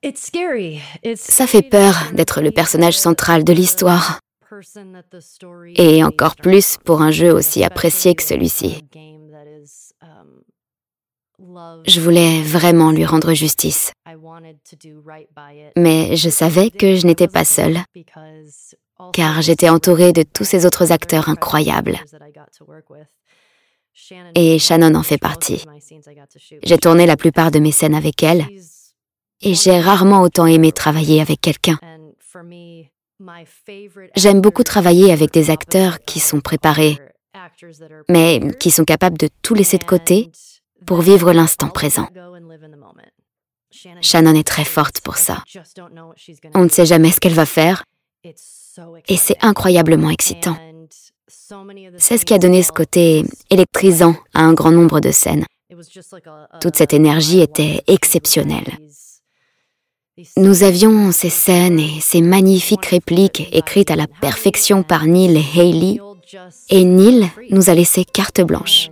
[1.16, 4.20] Ça fait peur d'être le personnage central de l'histoire.
[5.76, 8.84] Et encore plus pour un jeu aussi apprécié que celui-ci.
[11.86, 13.91] Je voulais vraiment lui rendre justice.
[15.76, 17.80] Mais je savais que je n'étais pas seule,
[19.14, 21.99] car j'étais entourée de tous ces autres acteurs incroyables.
[24.36, 25.66] Et Shannon en fait partie.
[26.64, 28.45] J'ai tourné la plupart de mes scènes avec elle,
[29.41, 31.80] et j'ai rarement autant aimé travailler avec quelqu'un.
[34.16, 36.97] J'aime beaucoup travailler avec des acteurs qui sont préparés,
[38.07, 40.32] mais qui sont capables de tout laisser de côté
[40.86, 42.07] pour vivre l'instant présent.
[44.01, 45.43] Shannon est très forte pour ça.
[46.53, 47.84] On ne sait jamais ce qu'elle va faire
[48.23, 50.57] et c'est incroyablement excitant.
[51.97, 55.45] C'est ce qui a donné ce côté électrisant à un grand nombre de scènes.
[56.61, 58.77] Toute cette énergie était exceptionnelle.
[60.36, 65.59] Nous avions ces scènes et ces magnifiques répliques écrites à la perfection par Neil et
[65.59, 65.99] Hayley,
[66.69, 68.89] et Neil nous a laissé carte blanche.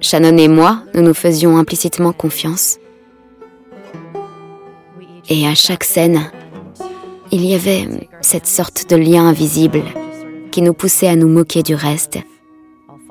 [0.00, 2.78] Shannon et moi, nous nous faisions implicitement confiance.
[5.28, 6.30] Et à chaque scène,
[7.30, 9.82] il y avait cette sorte de lien invisible
[10.50, 12.18] qui nous poussait à nous moquer du reste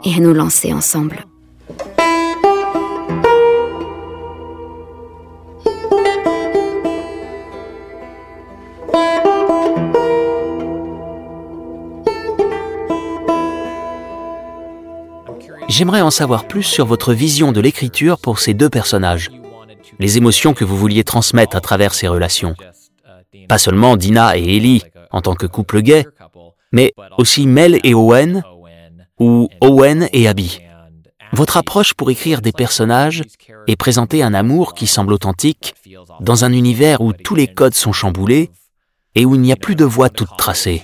[0.03, 1.28] et à nous lancer ensemble.
[15.69, 19.29] J'aimerais en savoir plus sur votre vision de l'écriture pour ces deux personnages,
[19.99, 22.55] les émotions que vous vouliez transmettre à travers ces relations.
[23.47, 26.07] Pas seulement Dina et Ellie en tant que couple gay,
[26.71, 28.43] mais aussi Mel et Owen
[29.19, 30.59] ou Owen et Abby.
[31.33, 33.21] Votre approche pour écrire des personnages
[33.67, 35.75] et présenter un amour qui semble authentique
[36.19, 38.49] dans un univers où tous les codes sont chamboulés
[39.13, 40.83] et où il n'y a plus de voix toutes tracées,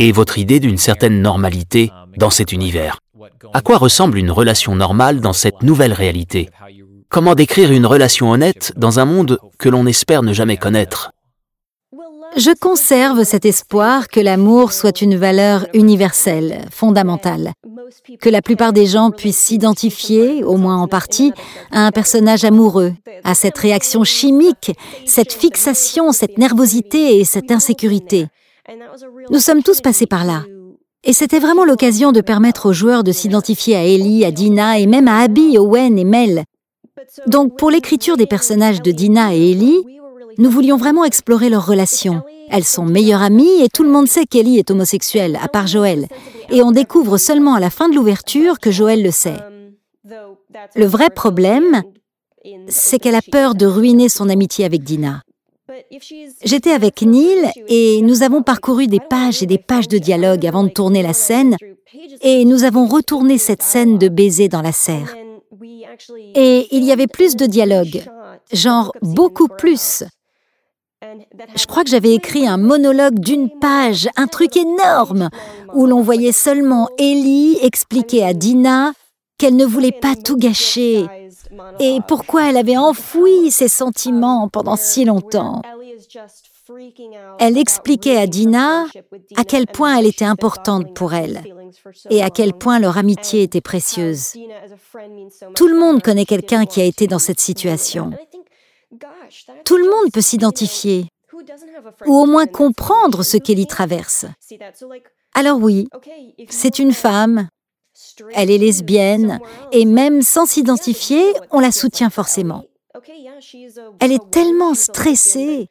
[0.00, 2.98] et votre idée d'une certaine normalité dans cet univers.
[3.52, 6.50] À quoi ressemble une relation normale dans cette nouvelle réalité
[7.08, 11.12] Comment décrire une relation honnête dans un monde que l'on espère ne jamais connaître
[12.36, 17.52] Je conserve cet espoir que l'amour soit une valeur universelle, fondamentale,
[18.20, 21.32] que la plupart des gens puissent s'identifier, au moins en partie,
[21.70, 22.92] à un personnage amoureux,
[23.24, 24.72] à cette réaction chimique,
[25.04, 28.26] cette fixation, cette nervosité et cette insécurité.
[29.30, 30.42] Nous sommes tous passés par là.
[31.06, 34.86] Et c'était vraiment l'occasion de permettre aux joueurs de s'identifier à Ellie, à Dina et
[34.86, 36.44] même à Abby, Owen et Mel.
[37.28, 39.84] Donc pour l'écriture des personnages de Dina et Ellie,
[40.38, 42.22] nous voulions vraiment explorer leurs relations.
[42.50, 46.08] Elles sont meilleures amies et tout le monde sait qu'Ellie est homosexuelle, à part Joël.
[46.50, 49.36] Et on découvre seulement à la fin de l'ouverture que Joël le sait.
[50.74, 51.82] Le vrai problème,
[52.66, 55.22] c'est qu'elle a peur de ruiner son amitié avec Dina.
[56.44, 60.64] J'étais avec Neil et nous avons parcouru des pages et des pages de dialogue avant
[60.64, 61.56] de tourner la scène
[62.22, 65.14] et nous avons retourné cette scène de baiser dans la serre.
[66.34, 68.02] Et il y avait plus de dialogue,
[68.52, 70.04] genre beaucoup plus.
[71.54, 75.28] Je crois que j'avais écrit un monologue d'une page, un truc énorme,
[75.74, 78.92] où l'on voyait seulement Ellie expliquer à Dina
[79.38, 81.06] qu'elle ne voulait pas tout gâcher
[81.78, 85.62] et pourquoi elle avait enfoui ses sentiments pendant si longtemps?
[87.38, 88.86] Elle expliquait à Dina
[89.36, 91.42] à quel point elle était importante pour elle
[92.10, 94.32] et à quel point leur amitié était précieuse.
[95.54, 98.10] Tout le monde connaît quelqu'un qui a été dans cette situation.
[99.64, 101.06] Tout le monde peut s'identifier
[102.06, 104.26] ou au moins comprendre ce qu'elle y traverse.
[105.34, 105.88] Alors oui,
[106.48, 107.48] c'est une femme,
[108.34, 109.40] elle est lesbienne,
[109.72, 112.64] et même sans s'identifier, on la soutient forcément.
[114.00, 115.68] Elle est tellement stressée.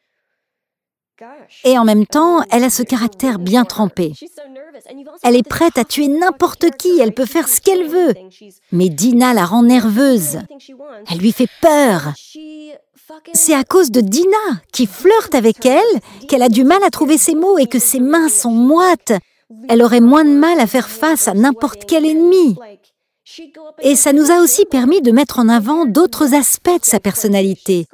[1.63, 4.13] Et en même temps, elle a ce caractère bien trempé.
[5.23, 8.13] Elle est prête à tuer n'importe qui, elle peut faire ce qu'elle veut.
[8.71, 10.39] Mais Dina la rend nerveuse.
[11.09, 12.13] Elle lui fait peur.
[13.33, 17.17] C'est à cause de Dina, qui flirte avec elle, qu'elle a du mal à trouver
[17.17, 19.13] ses mots et que ses mains sont moites.
[19.69, 22.55] Elle aurait moins de mal à faire face à n'importe quel ennemi.
[23.81, 27.87] Et ça nous a aussi permis de mettre en avant d'autres aspects de sa personnalité,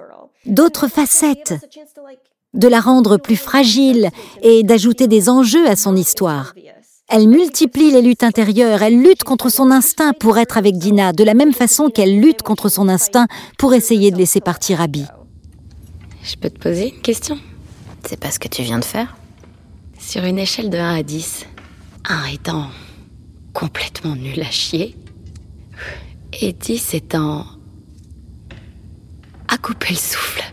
[0.46, 1.56] d'autres facettes,
[2.54, 4.10] de la rendre plus fragile
[4.42, 6.54] et d'ajouter des enjeux à son histoire.
[7.08, 11.24] Elle multiplie les luttes intérieures, elle lutte contre son instinct pour être avec Dina, de
[11.24, 13.28] la même façon qu'elle lutte contre son instinct
[13.58, 15.06] pour essayer de laisser partir Abby.
[16.24, 17.38] Je peux te poser une question?
[18.08, 19.16] C'est pas ce que tu viens de faire
[20.02, 21.46] Sur une échelle de 1 à 10,
[22.10, 22.70] 1 étant
[23.54, 24.98] complètement nul à chier,
[26.42, 27.46] et 10 étant
[29.48, 30.44] à couper le souffle.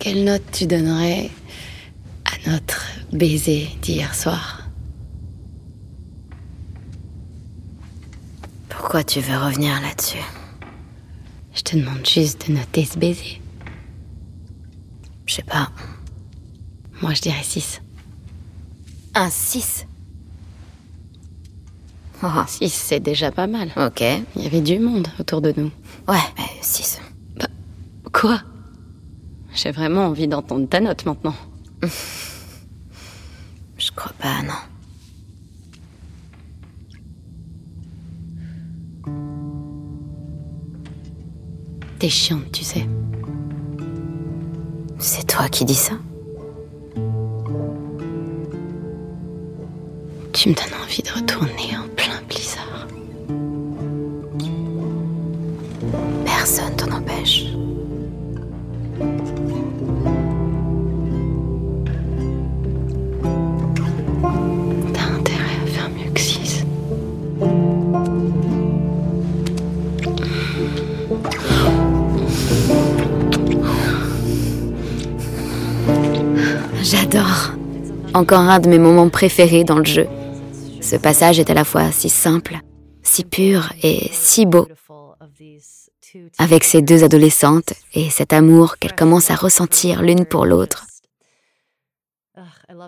[0.00, 1.30] Quelle note tu donnerais
[2.26, 4.68] à notre baiser d'hier soir?
[8.68, 10.18] Pourquoi tu veux revenir là-dessus?
[11.54, 13.39] Je te demande juste de noter ce baiser.
[15.30, 15.70] Je sais pas.
[17.00, 17.80] Moi, je dirais 6.
[19.14, 19.86] Un 6
[22.24, 23.70] Oh, 6, c'est déjà pas mal.
[23.76, 24.00] Ok.
[24.34, 25.70] Il y avait du monde autour de nous.
[26.08, 26.98] Ouais, mais 6.
[27.36, 27.46] Bah,
[28.12, 28.42] quoi?
[29.54, 31.36] J'ai vraiment envie d'entendre ta note maintenant.
[33.78, 34.52] Je crois pas, non.
[42.00, 42.84] T'es chiante, tu sais.
[45.02, 45.94] C'est toi qui dis ça
[50.34, 52.86] Tu me donnes envie de retourner en plein blizzard.
[56.26, 56.89] Personne t'en
[76.90, 77.52] J'adore.
[78.14, 80.08] Encore un de mes moments préférés dans le jeu.
[80.80, 82.58] Ce passage est à la fois si simple,
[83.04, 84.66] si pur et si beau.
[86.38, 90.84] Avec ces deux adolescentes et cet amour qu'elles commencent à ressentir l'une pour l'autre.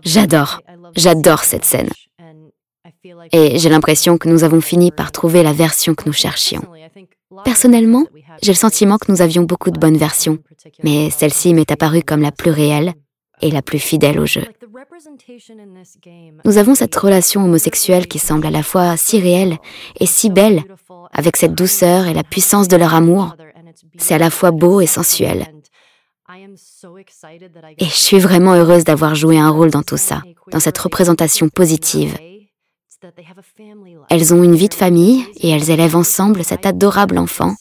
[0.03, 0.63] J'adore,
[0.97, 1.91] j'adore cette scène.
[3.31, 6.63] Et j'ai l'impression que nous avons fini par trouver la version que nous cherchions.
[7.45, 8.05] Personnellement,
[8.43, 10.39] j'ai le sentiment que nous avions beaucoup de bonnes versions,
[10.83, 12.95] mais celle-ci m'est apparue comme la plus réelle
[13.41, 14.45] et la plus fidèle au jeu.
[16.45, 19.59] Nous avons cette relation homosexuelle qui semble à la fois si réelle
[19.99, 20.65] et si belle,
[21.13, 23.37] avec cette douceur et la puissance de leur amour.
[23.99, 25.47] C'est à la fois beau et sensuel.
[27.79, 31.49] Et je suis vraiment heureuse d'avoir joué un rôle dans tout ça, dans cette représentation
[31.49, 32.17] positive.
[34.09, 37.55] Elles ont une vie de famille et elles élèvent ensemble cet adorable enfant.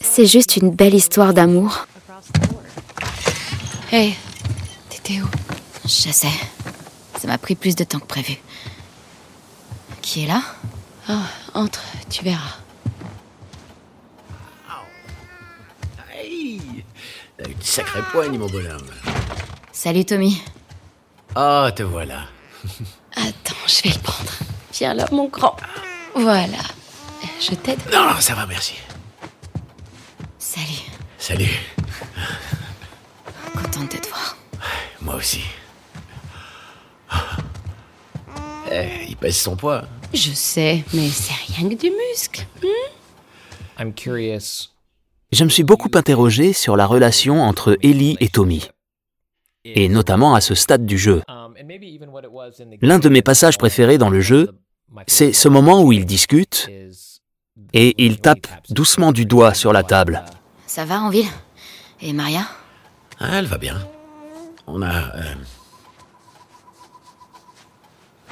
[0.00, 1.86] C'est juste une belle histoire d'amour.
[3.92, 4.14] Hé,
[4.88, 5.28] t'étais où?
[5.84, 6.28] Je sais.
[7.18, 8.36] Ça m'a pris plus de temps que prévu.
[10.02, 10.42] Qui est là?
[11.08, 11.12] Oh,
[11.54, 12.56] entre, tu verras.
[16.14, 16.60] Hey
[17.36, 18.86] T'as une sacrée poigne, mon bonhomme.
[19.72, 20.42] Salut, Tommy.
[21.36, 22.24] Oh, te voilà.
[23.16, 24.32] Attends, je vais le prendre.
[24.72, 25.56] Viens là, mon grand.
[26.14, 26.58] Voilà.
[27.40, 28.74] Je t'aide Non, non, ça va, merci.
[30.38, 30.82] Salut.
[31.18, 31.60] Salut.
[33.62, 34.36] Contente de te voir.
[35.00, 35.42] Moi aussi.
[38.70, 39.84] Eh, il pèse son poids.
[40.14, 42.46] Je sais, mais c'est rien que du muscle.
[43.78, 44.70] I'm curious.
[45.32, 48.68] Je me suis beaucoup interrogé sur la relation entre Ellie et Tommy,
[49.64, 51.22] et notamment à ce stade du jeu.
[52.80, 54.50] L'un de mes passages préférés dans le jeu,
[55.06, 56.68] c'est ce moment où ils discutent
[57.74, 60.24] et ils tapent doucement du doigt sur la table.
[60.66, 61.28] Ça va en ville?
[62.00, 62.46] Et Maria?
[63.20, 63.76] Ah, elle va bien.
[64.66, 65.14] On a...
[65.16, 65.34] euh,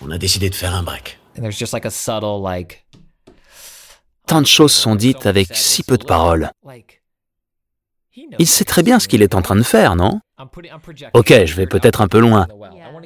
[0.03, 1.19] On a décidé de faire un break.
[4.27, 6.51] Tant de choses sont dites avec si peu de paroles.
[8.39, 10.21] Il sait très bien ce qu'il est en train de faire, non?
[11.15, 12.47] Ok, je vais peut-être un peu loin.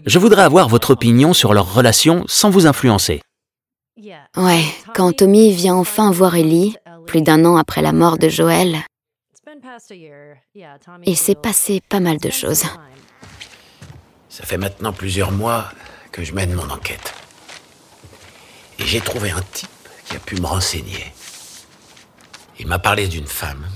[0.07, 3.23] Je voudrais avoir votre opinion sur leur relation sans vous influencer.
[4.37, 4.63] Ouais,
[4.95, 6.77] quand Tommy vient enfin voir Ellie,
[7.07, 8.79] plus d'un an après la mort de Joël,
[11.05, 12.65] il s'est passé pas mal de choses.
[14.29, 15.71] Ça fait maintenant plusieurs mois
[16.13, 17.15] que je mène mon enquête.
[18.79, 19.69] Et j'ai trouvé un type
[20.07, 21.13] qui a pu me renseigner.
[22.59, 23.67] Il m'a parlé d'une femme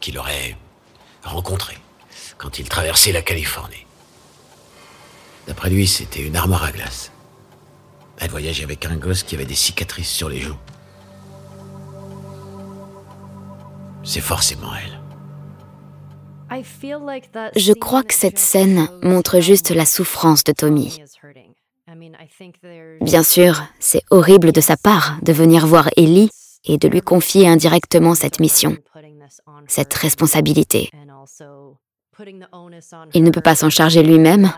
[0.00, 0.56] qu'il aurait
[1.22, 1.78] rencontrée
[2.38, 3.86] quand il traversait la Californie.
[5.46, 7.10] D'après lui, c'était une armoire à glace.
[8.18, 10.58] Elle voyageait avec un gosse qui avait des cicatrices sur les joues.
[14.04, 15.01] C'est forcément elle.
[17.56, 21.02] Je crois que cette scène montre juste la souffrance de Tommy.
[23.00, 26.30] Bien sûr, c'est horrible de sa part de venir voir Ellie
[26.64, 28.76] et de lui confier indirectement cette mission,
[29.66, 30.90] cette responsabilité.
[33.14, 34.52] Il ne peut pas s'en charger lui-même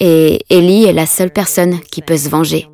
[0.00, 2.66] et Ellie est la seule personne qui peut se venger.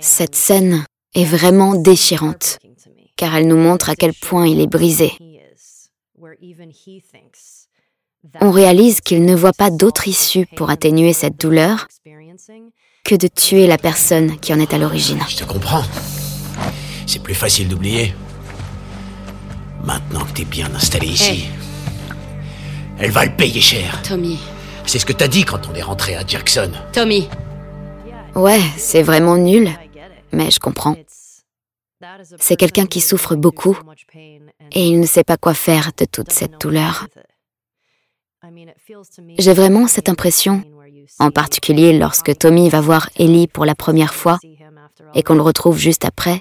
[0.00, 0.84] Cette scène
[1.14, 2.58] est vraiment déchirante
[3.20, 5.12] car elle nous montre à quel point il est brisé.
[8.40, 11.86] On réalise qu'il ne voit pas d'autre issue pour atténuer cette douleur
[13.04, 15.20] que de tuer la personne qui en est à l'origine.
[15.28, 15.82] Je te comprends.
[17.06, 18.14] C'est plus facile d'oublier.
[19.84, 21.44] Maintenant que t'es bien installé ici,
[22.98, 24.00] elle va le payer cher.
[24.02, 24.38] Tommy.
[24.86, 26.70] C'est ce que t'as dit quand on est rentré à Jackson.
[26.94, 27.28] Tommy.
[28.34, 29.68] Ouais, c'est vraiment nul,
[30.32, 30.96] mais je comprends.
[32.38, 33.76] C'est quelqu'un qui souffre beaucoup
[34.72, 37.06] et il ne sait pas quoi faire de toute cette douleur.
[39.38, 40.62] J'ai vraiment cette impression,
[41.18, 44.38] en particulier lorsque Tommy va voir Ellie pour la première fois
[45.14, 46.40] et qu'on le retrouve juste après.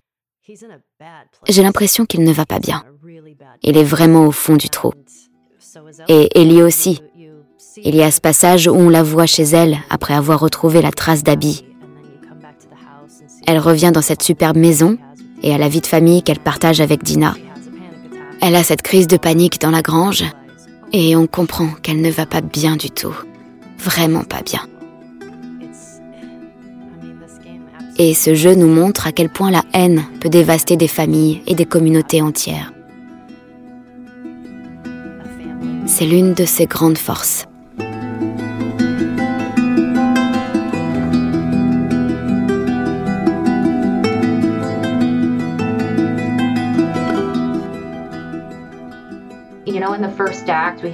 [1.48, 2.84] J'ai l'impression qu'il ne va pas bien.
[3.62, 4.94] Il est vraiment au fond du trou.
[6.08, 7.02] Et Ellie aussi.
[7.78, 10.92] Il y a ce passage où on la voit chez elle après avoir retrouvé la
[10.92, 11.66] trace d'Abby.
[13.48, 14.98] Elle revient dans cette superbe maison
[15.44, 17.36] et à la vie de famille qu'elle partage avec Dina.
[18.42, 20.24] Elle a cette crise de panique dans la grange
[20.94, 23.16] et on comprend qu'elle ne va pas bien du tout.
[23.78, 24.62] Vraiment pas bien.
[27.98, 31.54] Et ce jeu nous montre à quel point la haine peut dévaster des familles et
[31.54, 32.72] des communautés entières.
[35.86, 37.49] C'est l'une de ses grandes forces.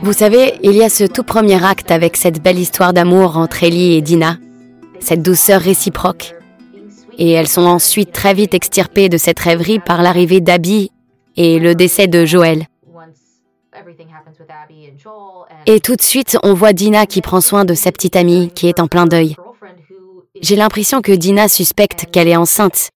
[0.01, 3.63] Vous savez, il y a ce tout premier acte avec cette belle histoire d'amour entre
[3.63, 4.37] Ellie et Dina,
[4.99, 6.35] cette douceur réciproque.
[7.17, 10.91] Et elles sont ensuite très vite extirpées de cette rêverie par l'arrivée d'Abby
[11.37, 12.67] et le décès de Joël.
[15.65, 18.67] Et tout de suite, on voit Dina qui prend soin de sa petite amie qui
[18.67, 19.35] est en plein deuil.
[20.41, 22.89] J'ai l'impression que Dina suspecte qu'elle est enceinte.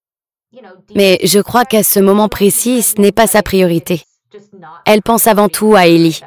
[0.94, 4.02] Mais je crois qu'à ce moment précis, ce n'est pas sa priorité.
[4.84, 6.20] Elle pense avant tout à Ellie.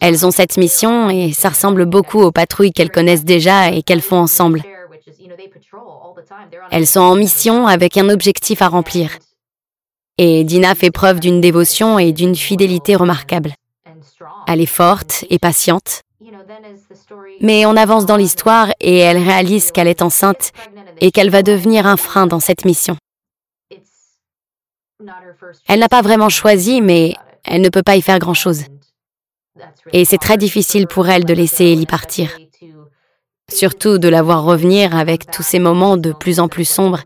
[0.00, 4.00] Elles ont cette mission et ça ressemble beaucoup aux patrouilles qu'elles connaissent déjà et qu'elles
[4.00, 4.62] font ensemble.
[6.70, 9.18] Elles sont en mission avec un objectif à remplir.
[10.18, 13.54] Et Dina fait preuve d'une dévotion et d'une fidélité remarquables.
[14.46, 16.02] Elle est forte et patiente.
[17.40, 20.52] Mais on avance dans l'histoire et elle réalise qu'elle est enceinte
[21.00, 22.96] et qu'elle va devenir un frein dans cette mission.
[25.66, 28.64] Elle n'a pas vraiment choisi, mais elle ne peut pas y faire grand-chose.
[29.92, 32.36] Et c'est très difficile pour elle de laisser Ellie partir.
[33.52, 37.02] Surtout de la voir revenir avec tous ces moments de plus en plus sombres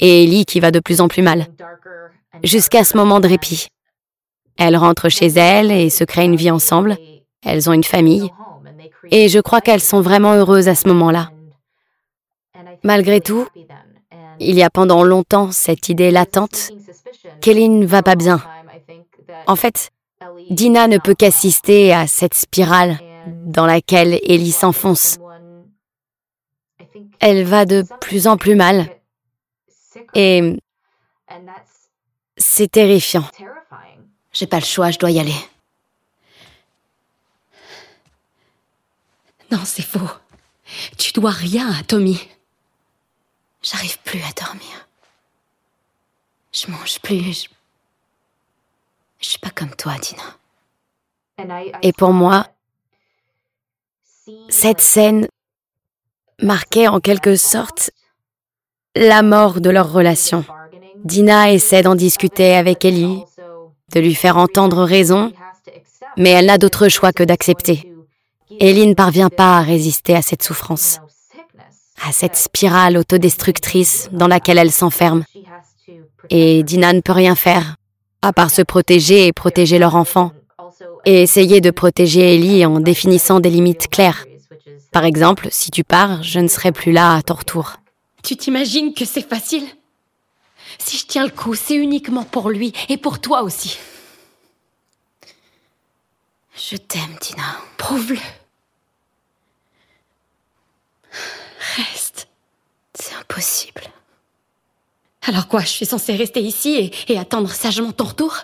[0.00, 1.46] et Ellie qui va de plus en plus mal.
[2.42, 3.68] Jusqu'à ce moment de répit.
[4.56, 6.96] Elle rentre chez elle et se crée une vie ensemble.
[7.44, 8.28] Elles ont une famille.
[9.10, 11.30] Et je crois qu'elles sont vraiment heureuses à ce moment-là.
[12.82, 13.46] Malgré tout,
[14.40, 16.72] il y a pendant longtemps cette idée latente
[17.40, 18.42] qu'Ellie ne va pas bien.
[19.46, 19.90] En fait,
[20.50, 25.18] Dina ne peut qu'assister à cette spirale dans laquelle Ellie s'enfonce.
[27.20, 28.88] Elle va de plus en plus mal.
[30.14, 30.56] Et
[32.36, 33.24] c'est terrifiant.
[34.32, 35.34] J'ai pas le choix, je dois y aller.
[39.50, 40.10] Non, c'est faux.
[40.98, 42.20] Tu dois rien à Tommy.
[43.62, 44.87] J'arrive plus à dormir.
[46.52, 47.20] Je mange plus.
[47.20, 47.48] Je...
[49.20, 50.22] je suis pas comme toi, Dina.
[51.82, 52.46] Et pour moi,
[54.48, 55.28] cette scène
[56.42, 57.90] marquait en quelque sorte
[58.96, 60.44] la mort de leur relation.
[61.04, 63.22] Dina essaie d'en discuter avec Ellie,
[63.92, 65.32] de lui faire entendre raison,
[66.16, 67.92] mais elle n'a d'autre choix que d'accepter.
[68.58, 71.00] Ellie ne parvient pas à résister à cette souffrance,
[72.04, 75.24] à cette spirale autodestructrice dans laquelle elle s'enferme.
[76.30, 77.76] Et Dina ne peut rien faire,
[78.22, 80.32] à part se protéger et protéger leur enfant,
[81.04, 84.24] et essayer de protéger Ellie en définissant des limites claires.
[84.92, 87.74] Par exemple, si tu pars, je ne serai plus là à ton retour.
[88.22, 89.64] Tu t'imagines que c'est facile?
[90.78, 93.78] Si je tiens le coup, c'est uniquement pour lui et pour toi aussi.
[96.54, 97.42] Je t'aime, Tina.
[97.76, 98.18] Prouve-le.
[101.76, 102.28] Reste.
[102.94, 103.82] C'est impossible.
[105.28, 108.34] Alors quoi, je suis censée rester ici et, et attendre sagement ton retour?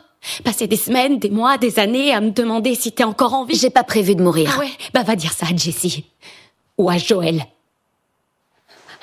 [0.44, 3.56] Passer des semaines, des mois, des années à me demander si t'es encore en vie?
[3.56, 4.52] J'ai pas prévu de mourir.
[4.54, 6.04] Ah ouais Bah va dire ça à Jessie.
[6.76, 7.46] Ou à Joël.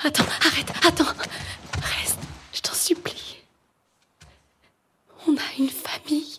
[0.04, 1.12] Attends, arrête, attends.
[1.82, 2.18] Reste,
[2.52, 3.36] je t'en supplie.
[5.26, 6.38] On a une famille.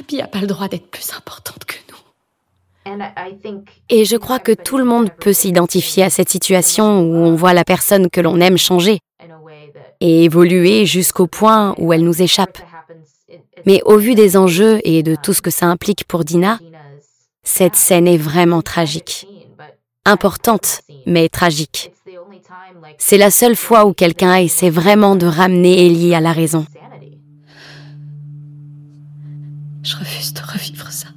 [0.00, 1.96] Abby a pas le droit d'être plus importante que nous.
[3.88, 7.52] Et je crois que tout le monde peut s'identifier à cette situation où on voit
[7.52, 8.98] la personne que l'on aime changer
[10.00, 12.58] et évoluer jusqu'au point où elle nous échappe.
[13.66, 16.58] Mais au vu des enjeux et de tout ce que ça implique pour Dina,
[17.42, 19.26] cette scène est vraiment tragique.
[20.04, 21.92] Importante, mais tragique.
[22.98, 26.66] C'est la seule fois où quelqu'un essaie vraiment de ramener Ellie à la raison.
[29.82, 31.08] Je refuse de revivre ça.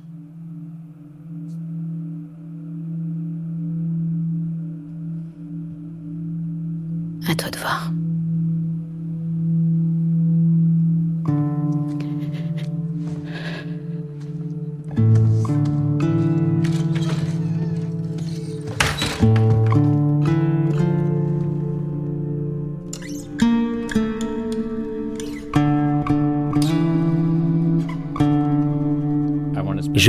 [7.28, 7.92] À toi de voir.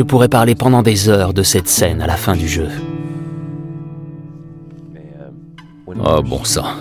[0.00, 2.68] Je pourrais parler pendant des heures de cette scène à la fin du jeu.
[5.88, 6.74] Oh bon sang.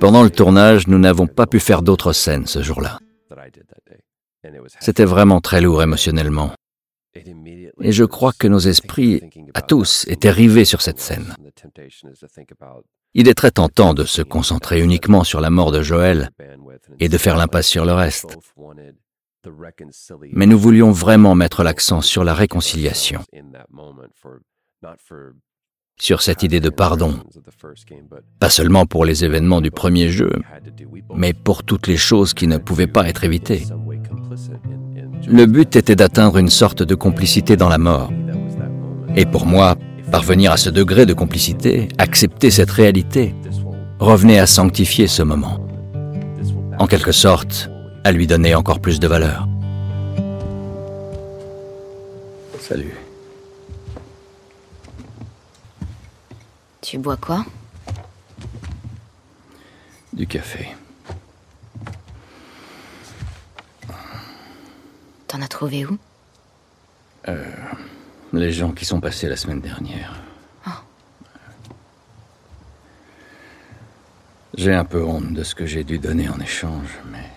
[0.00, 3.00] Pendant le tournage, nous n'avons pas pu faire d'autres scènes ce jour-là.
[4.80, 6.52] C'était vraiment très lourd émotionnellement.
[7.82, 9.20] Et je crois que nos esprits,
[9.52, 11.34] à tous, étaient rivés sur cette scène.
[13.12, 16.30] Il est très tentant de se concentrer uniquement sur la mort de Joël
[16.98, 18.38] et de faire l'impasse sur le reste.
[20.32, 23.22] Mais nous voulions vraiment mettre l'accent sur la réconciliation,
[26.00, 27.14] sur cette idée de pardon,
[28.38, 30.32] pas seulement pour les événements du premier jeu,
[31.14, 33.64] mais pour toutes les choses qui ne pouvaient pas être évitées.
[35.28, 38.10] Le but était d'atteindre une sorte de complicité dans la mort.
[39.14, 39.76] Et pour moi,
[40.10, 43.34] parvenir à ce degré de complicité, accepter cette réalité,
[43.98, 45.64] revenait à sanctifier ce moment.
[46.78, 47.70] En quelque sorte,
[48.04, 49.46] à lui donner encore plus de valeur.
[52.58, 52.94] Salut.
[56.80, 57.44] Tu bois quoi?
[60.12, 60.68] Du café.
[65.28, 65.96] T'en as trouvé où?
[67.28, 67.44] Euh,
[68.32, 70.20] Les gens qui sont passés la semaine dernière.
[70.66, 70.70] Oh.
[74.54, 77.30] J'ai un peu honte de ce que j'ai dû donner en échange, mais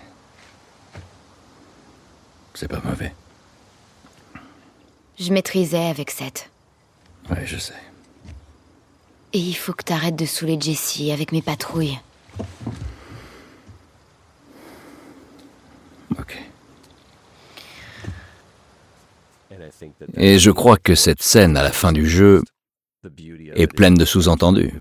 [2.56, 3.14] c'est pas mauvais.
[5.20, 6.50] Je maîtrisais avec Seth.
[7.30, 7.74] Ouais, je sais.
[9.34, 12.00] Et il faut que t'arrêtes de saouler Jessie avec mes patrouilles.
[20.18, 22.42] Et je crois que cette scène à la fin du jeu
[23.54, 24.74] est pleine de sous-entendus.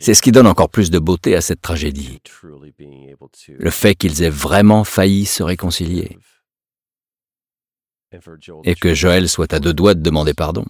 [0.00, 2.20] C'est ce qui donne encore plus de beauté à cette tragédie.
[3.48, 6.18] Le fait qu'ils aient vraiment failli se réconcilier.
[8.64, 10.64] Et que Joël soit à deux doigts de demander pardon.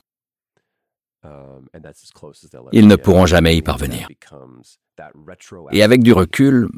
[2.72, 4.08] Ils ne pourront jamais y parvenir.
[5.72, 6.68] Et avec du recul,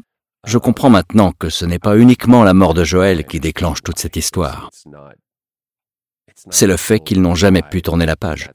[0.45, 3.99] je comprends maintenant que ce n'est pas uniquement la mort de Joël qui déclenche toute
[3.99, 4.69] cette histoire.
[6.49, 8.49] C'est le fait qu'ils n'ont jamais pu tourner la page.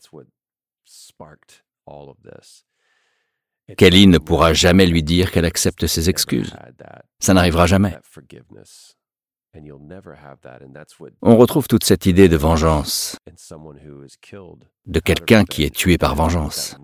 [3.77, 6.55] Kelly ne pourra jamais lui dire qu'elle accepte ses excuses.
[7.19, 7.97] Ça n'arrivera jamais.
[11.23, 13.17] On retrouve toute cette idée de vengeance,
[14.87, 16.77] de quelqu'un qui est tué par vengeance.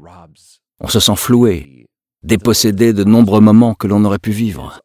[0.80, 1.86] On se sent floué,
[2.22, 4.80] dépossédé de nombreux moments que l'on aurait pu vivre.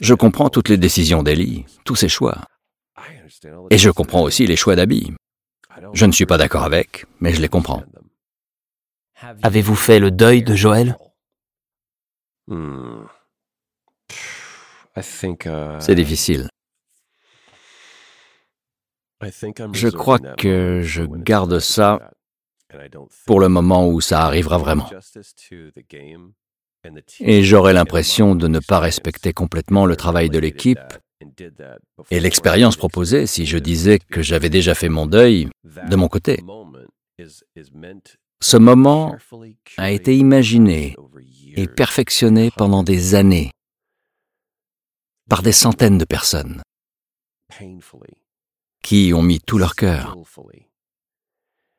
[0.00, 2.40] Je comprends toutes les décisions d'Ellie, tous ses choix.
[3.70, 5.12] Et je comprends aussi les choix d'Abby.
[5.92, 7.82] Je ne suis pas d'accord avec, mais je les comprends.
[9.42, 10.96] Avez-vous fait le deuil de Joël?
[12.48, 13.06] hmm.
[15.00, 16.48] C'est difficile.
[19.72, 22.10] Je crois que je garde ça
[23.26, 24.88] pour le moment où ça arrivera vraiment.
[27.20, 30.78] Et j'aurai l'impression de ne pas respecter complètement le travail de l'équipe
[32.10, 36.42] et l'expérience proposée si je disais que j'avais déjà fait mon deuil de mon côté.
[38.42, 39.16] Ce moment
[39.78, 40.94] a été imaginé
[41.56, 43.50] et perfectionné pendant des années
[45.28, 46.62] par des centaines de personnes
[48.82, 50.16] qui ont mis tout leur cœur.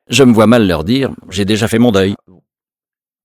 [0.08, 2.14] Je me vois mal leur dire, j'ai déjà fait mon deuil.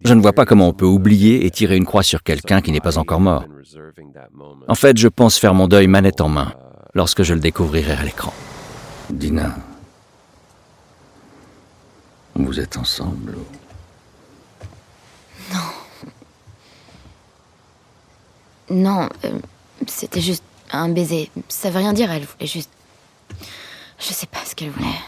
[0.06, 2.72] Je ne vois pas comment on peut oublier et tirer une croix sur quelqu'un qui
[2.72, 3.46] n'est pas encore mort.
[4.68, 6.54] En fait, je pense faire mon deuil manette en main
[6.94, 8.34] lorsque je le découvrirai à l'écran.
[9.10, 9.56] Dina,
[12.36, 13.38] vous êtes ensemble
[15.52, 15.60] Non.
[18.70, 19.40] Non, euh,
[19.90, 21.30] c'était juste un baiser.
[21.50, 22.72] Ça veut rien dire, elle voulait juste...
[24.00, 25.00] Je sais pas ce qu'elle voulait.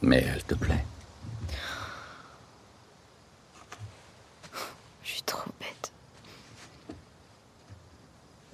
[0.00, 0.84] Mais elle te plaît.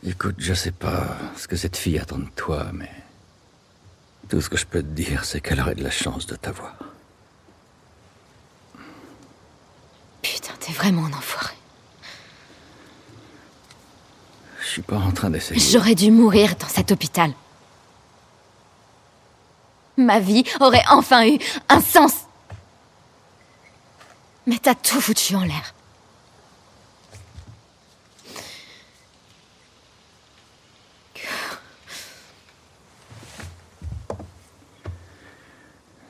[0.04, 2.90] Écoute, je sais pas ce que cette fille attend de toi, mais
[4.28, 6.76] tout ce que je peux te dire, c'est qu'elle aurait de la chance de t'avoir.
[10.22, 11.54] Putain, t'es vraiment un enfoiré.
[14.60, 15.60] Je suis pas en train d'essayer.
[15.60, 17.30] J'aurais dû mourir dans cet hôpital.
[19.98, 22.12] Ma vie aurait enfin eu un sens.
[24.46, 25.74] Mais t'as tout foutu en l'air.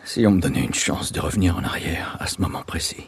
[0.05, 3.07] Si on me donnait une chance de revenir en arrière à ce moment précis,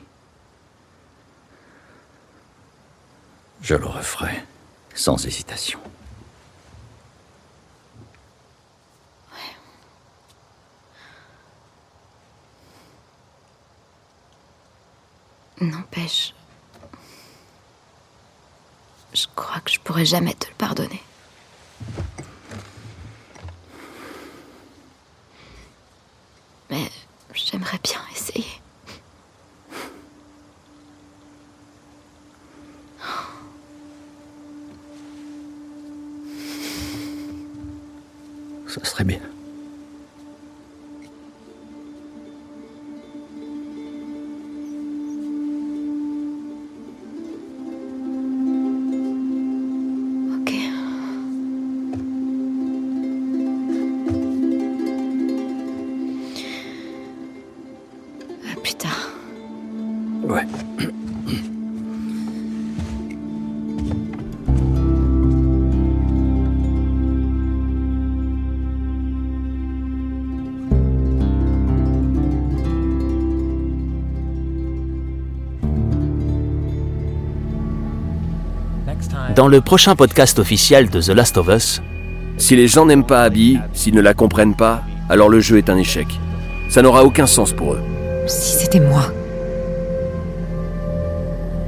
[3.62, 4.44] je le referais
[4.94, 5.80] sans hésitation.
[15.60, 16.34] N'empêche,
[19.12, 21.02] je crois que je pourrais jamais te le pardonner.
[27.50, 28.59] J'aimerais bien essayer.
[38.70, 39.18] Ça serait bien.
[79.40, 81.80] Dans le prochain podcast officiel de The Last of Us,
[82.36, 85.70] si les gens n'aiment pas Abby, s'ils ne la comprennent pas, alors le jeu est
[85.70, 86.06] un échec.
[86.68, 87.80] Ça n'aura aucun sens pour eux.
[88.26, 89.10] Si c'était moi,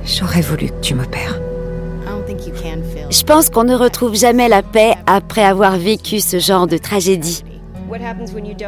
[0.04, 1.40] j'aurais voulu que tu m'opères.
[3.08, 7.42] Je pense qu'on ne retrouve jamais la paix après avoir vécu ce genre de tragédie.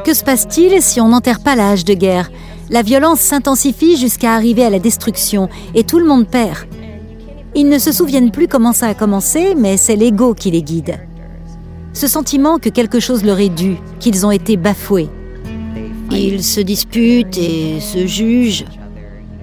[0.07, 2.30] Que se passe-t-il si on n'enterre pas la hache de guerre?
[2.70, 6.57] La violence s'intensifie jusqu'à arriver à la destruction et tout le monde perd.
[7.57, 10.98] Ils ne se souviennent plus comment ça a commencé, mais c'est l'ego qui les guide.
[11.92, 15.09] Ce sentiment que quelque chose leur est dû, qu'ils ont été bafoués.
[16.11, 18.64] Ils se disputent et se jugent.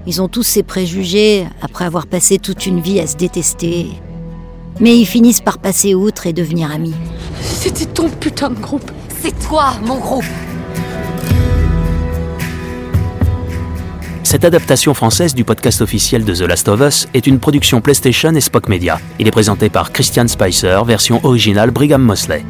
[0.05, 3.87] Ils ont tous ces préjugés après avoir passé toute une vie à se détester.
[4.81, 6.95] Mais ils finissent par passer outre et devenir amis.
[7.41, 8.91] C'était ton putain de groupe.
[9.21, 10.25] C'est toi, mon groupe.
[14.23, 18.33] Cette adaptation française du podcast officiel de The Last of Us est une production PlayStation
[18.35, 18.99] et Spock Media.
[19.19, 22.45] Il est présenté par Christian Spicer, version originale Brigham Mosley.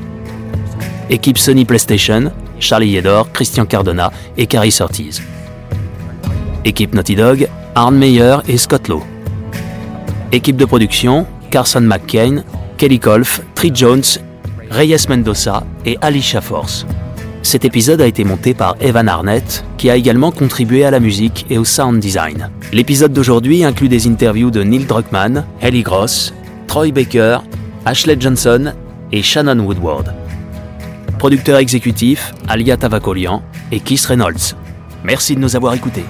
[1.10, 5.22] Équipe Sony PlayStation, Charlie Yedor, Christian Cardona et Carrie Ortiz.
[6.66, 9.04] Équipe Naughty Dog, Arne Meyer et Scott Lowe.
[10.32, 12.44] Équipe de production, Carson McCain,
[12.78, 14.04] Kelly Kolf, Tree Jones,
[14.70, 16.86] Reyes Mendoza et Alicia Force.
[17.44, 21.46] Cet épisode a été monté par Evan Arnett, qui a également contribué à la musique
[21.50, 22.50] et au sound design.
[22.72, 26.34] L'épisode d'aujourd'hui inclut des interviews de Neil Druckmann, Ellie Gross,
[26.68, 27.40] Troy Baker,
[27.86, 28.74] Ashley Johnson
[29.12, 30.14] et Shannon Woodward.
[31.18, 34.56] Producteur exécutif, Alia Tavakolian et Keith Reynolds.
[35.04, 36.06] Merci de nous avoir écoutés.